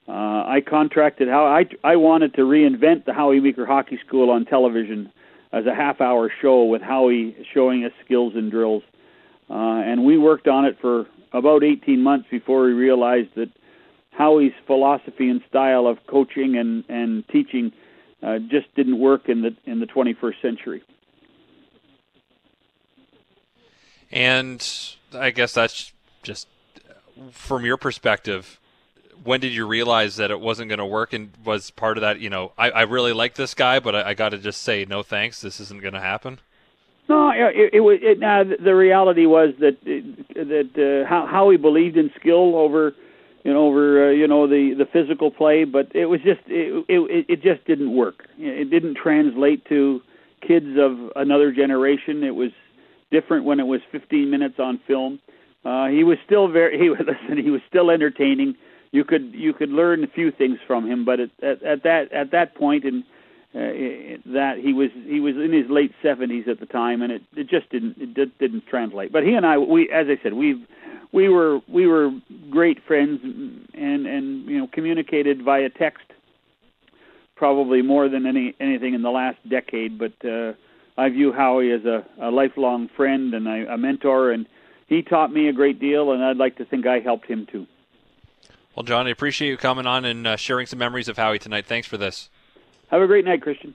uh, 0.08 0.12
I 0.46 0.62
contracted 0.66 1.28
how 1.28 1.46
I 1.46 1.66
I 1.84 1.96
wanted 1.96 2.34
to 2.34 2.42
reinvent 2.42 3.04
the 3.04 3.12
Howie 3.12 3.40
Meeker 3.40 3.66
Hockey 3.66 3.98
School 4.06 4.30
on 4.30 4.44
television 4.44 5.12
as 5.52 5.66
a 5.66 5.74
half 5.74 6.00
hour 6.00 6.32
show 6.40 6.64
with 6.64 6.82
Howie 6.82 7.36
showing 7.52 7.84
us 7.84 7.92
skills 8.04 8.34
and 8.36 8.50
drills. 8.50 8.82
Uh, 9.48 9.54
and 9.54 10.04
we 10.04 10.16
worked 10.16 10.46
on 10.46 10.64
it 10.64 10.78
for 10.80 11.06
about 11.32 11.64
18 11.64 12.02
months 12.02 12.28
before 12.30 12.62
we 12.64 12.72
realized 12.72 13.30
that 13.34 13.50
Howie's 14.12 14.52
philosophy 14.66 15.28
and 15.28 15.40
style 15.48 15.86
of 15.86 15.98
coaching 16.06 16.56
and, 16.56 16.84
and 16.88 17.26
teaching 17.28 17.72
uh, 18.22 18.38
just 18.38 18.72
didn't 18.74 18.98
work 18.98 19.28
in 19.28 19.42
the 19.42 19.56
in 19.64 19.80
the 19.80 19.86
21st 19.86 20.42
century. 20.42 20.82
And 24.12 24.66
I 25.14 25.30
guess 25.30 25.54
that's 25.54 25.92
just 26.22 26.48
from 27.30 27.64
your 27.64 27.76
perspective 27.76 28.59
when 29.22 29.40
did 29.40 29.52
you 29.52 29.66
realize 29.66 30.16
that 30.16 30.30
it 30.30 30.40
wasn't 30.40 30.68
going 30.68 30.78
to 30.78 30.86
work 30.86 31.12
and 31.12 31.30
was 31.44 31.70
part 31.70 31.96
of 31.96 32.02
that 32.02 32.20
you 32.20 32.30
know 32.30 32.52
i, 32.58 32.70
I 32.70 32.82
really 32.82 33.12
like 33.12 33.34
this 33.34 33.54
guy 33.54 33.80
but 33.80 33.94
i, 33.94 34.10
I 34.10 34.14
got 34.14 34.30
to 34.30 34.38
just 34.38 34.62
say 34.62 34.84
no 34.84 35.02
thanks 35.02 35.40
this 35.40 35.60
isn't 35.60 35.82
going 35.82 35.94
to 35.94 36.00
happen? 36.00 36.40
No 37.10 37.30
it, 37.34 37.80
was 37.80 37.98
it, 38.02 38.22
uh, 38.22 38.44
the 38.62 38.74
reality 38.74 39.26
was 39.26 39.52
that 39.58 39.82
that 39.84 40.70
uh, 40.76 41.08
how 41.08 41.26
how 41.26 41.50
he 41.50 41.56
believed 41.56 41.96
in 41.96 42.10
skill 42.18 42.54
over 42.56 42.94
you 43.44 43.52
know 43.52 43.66
over 43.66 44.08
uh, 44.08 44.10
you 44.12 44.28
know 44.28 44.46
the 44.46 44.74
the 44.78 44.86
physical 44.86 45.30
play 45.30 45.64
but 45.64 45.90
it 45.94 46.06
was 46.06 46.20
just 46.20 46.40
it, 46.46 46.84
it 46.88 47.26
it 47.28 47.42
just 47.42 47.64
didn't 47.66 47.94
work. 47.94 48.26
It 48.38 48.70
didn't 48.70 48.96
translate 48.96 49.64
to 49.66 50.00
kids 50.40 50.78
of 50.78 51.10
another 51.16 51.50
generation. 51.52 52.22
It 52.22 52.34
was 52.34 52.52
different 53.10 53.44
when 53.44 53.58
it 53.58 53.66
was 53.66 53.80
15 53.90 54.30
minutes 54.30 54.60
on 54.60 54.80
film. 54.86 55.18
Uh 55.64 55.88
he 55.88 56.04
was 56.04 56.18
still 56.24 56.48
very 56.48 56.78
he 56.78 56.90
listen 56.90 57.42
he 57.42 57.50
was 57.50 57.62
still 57.68 57.90
entertaining 57.90 58.54
you 58.92 59.04
could 59.04 59.32
you 59.34 59.52
could 59.52 59.70
learn 59.70 60.04
a 60.04 60.08
few 60.08 60.30
things 60.30 60.58
from 60.66 60.90
him, 60.90 61.04
but 61.04 61.20
at, 61.20 61.30
at, 61.42 61.62
at 61.62 61.82
that 61.84 62.12
at 62.12 62.30
that 62.32 62.54
point 62.54 62.84
in 62.84 63.04
uh, 63.54 63.58
that 64.26 64.58
he 64.62 64.72
was 64.72 64.90
he 65.06 65.20
was 65.20 65.36
in 65.36 65.52
his 65.52 65.68
late 65.70 65.92
seventies 66.02 66.44
at 66.48 66.60
the 66.60 66.66
time, 66.66 67.02
and 67.02 67.12
it, 67.12 67.22
it 67.36 67.48
just 67.48 67.68
didn't 67.70 67.96
it 67.98 68.14
did, 68.14 68.36
didn't 68.38 68.66
translate. 68.66 69.12
But 69.12 69.24
he 69.24 69.34
and 69.34 69.46
I, 69.46 69.58
we 69.58 69.90
as 69.90 70.06
I 70.08 70.22
said, 70.22 70.34
we 70.34 70.64
we 71.12 71.28
were 71.28 71.60
we 71.68 71.86
were 71.86 72.10
great 72.50 72.78
friends, 72.86 73.20
and 73.22 74.06
and 74.06 74.46
you 74.46 74.58
know 74.58 74.68
communicated 74.72 75.42
via 75.42 75.68
text 75.68 76.04
probably 77.36 77.82
more 77.82 78.08
than 78.08 78.26
any 78.26 78.54
anything 78.60 78.94
in 78.94 79.02
the 79.02 79.10
last 79.10 79.38
decade. 79.48 79.98
But 79.98 80.12
uh, 80.24 80.52
I 80.96 81.08
view 81.08 81.32
Howie 81.32 81.72
as 81.72 81.84
a, 81.84 82.04
a 82.20 82.30
lifelong 82.30 82.88
friend 82.96 83.34
and 83.34 83.48
a, 83.48 83.74
a 83.74 83.78
mentor, 83.78 84.30
and 84.30 84.46
he 84.88 85.02
taught 85.02 85.32
me 85.32 85.48
a 85.48 85.52
great 85.52 85.80
deal, 85.80 86.12
and 86.12 86.22
I'd 86.22 86.36
like 86.36 86.56
to 86.58 86.64
think 86.64 86.86
I 86.86 87.00
helped 87.00 87.26
him 87.26 87.46
too. 87.50 87.66
Well, 88.74 88.84
John, 88.84 89.06
I 89.06 89.10
appreciate 89.10 89.48
you 89.48 89.56
coming 89.56 89.86
on 89.86 90.04
and 90.04 90.26
uh, 90.26 90.36
sharing 90.36 90.66
some 90.66 90.78
memories 90.78 91.08
of 91.08 91.16
Howie 91.16 91.38
tonight. 91.38 91.66
Thanks 91.66 91.88
for 91.88 91.96
this. 91.96 92.30
Have 92.88 93.02
a 93.02 93.06
great 93.06 93.24
night, 93.24 93.42
Christian. 93.42 93.74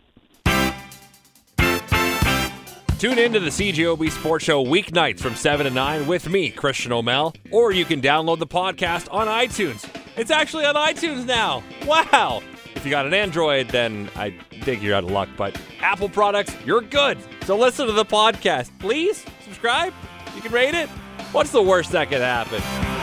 Tune 2.97 3.19
in 3.19 3.33
to 3.33 3.39
the 3.41 3.49
CJOB 3.49 4.09
Sports 4.09 4.45
Show 4.45 4.63
weeknights 4.63 5.19
from 5.19 5.35
7 5.35 5.65
to 5.65 5.71
9 5.71 6.07
with 6.07 6.29
me, 6.29 6.49
Christian 6.49 6.93
O'Mel, 6.93 7.33
or 7.51 7.73
you 7.73 7.83
can 7.83 8.01
download 8.01 8.39
the 8.39 8.47
podcast 8.47 9.07
on 9.11 9.27
iTunes. 9.27 9.87
It's 10.15 10.31
actually 10.31 10.65
on 10.65 10.75
iTunes 10.75 11.25
now. 11.25 11.61
Wow. 11.85 12.41
If 12.73 12.85
you 12.85 12.91
got 12.91 13.05
an 13.05 13.13
Android, 13.13 13.67
then 13.67 14.09
I 14.15 14.33
think 14.63 14.81
you're 14.81 14.95
out 14.95 15.03
of 15.03 15.11
luck, 15.11 15.27
but 15.35 15.59
Apple 15.81 16.07
products, 16.07 16.55
you're 16.65 16.81
good. 16.81 17.17
So 17.43 17.57
listen 17.57 17.85
to 17.87 17.93
the 17.93 18.05
podcast. 18.05 18.71
Please 18.79 19.25
subscribe. 19.43 19.93
You 20.33 20.41
can 20.41 20.53
rate 20.53 20.73
it. 20.73 20.87
What's 21.31 21.51
the 21.51 21.61
worst 21.61 21.91
that 21.91 22.09
could 22.09 22.21
happen? 22.21 22.94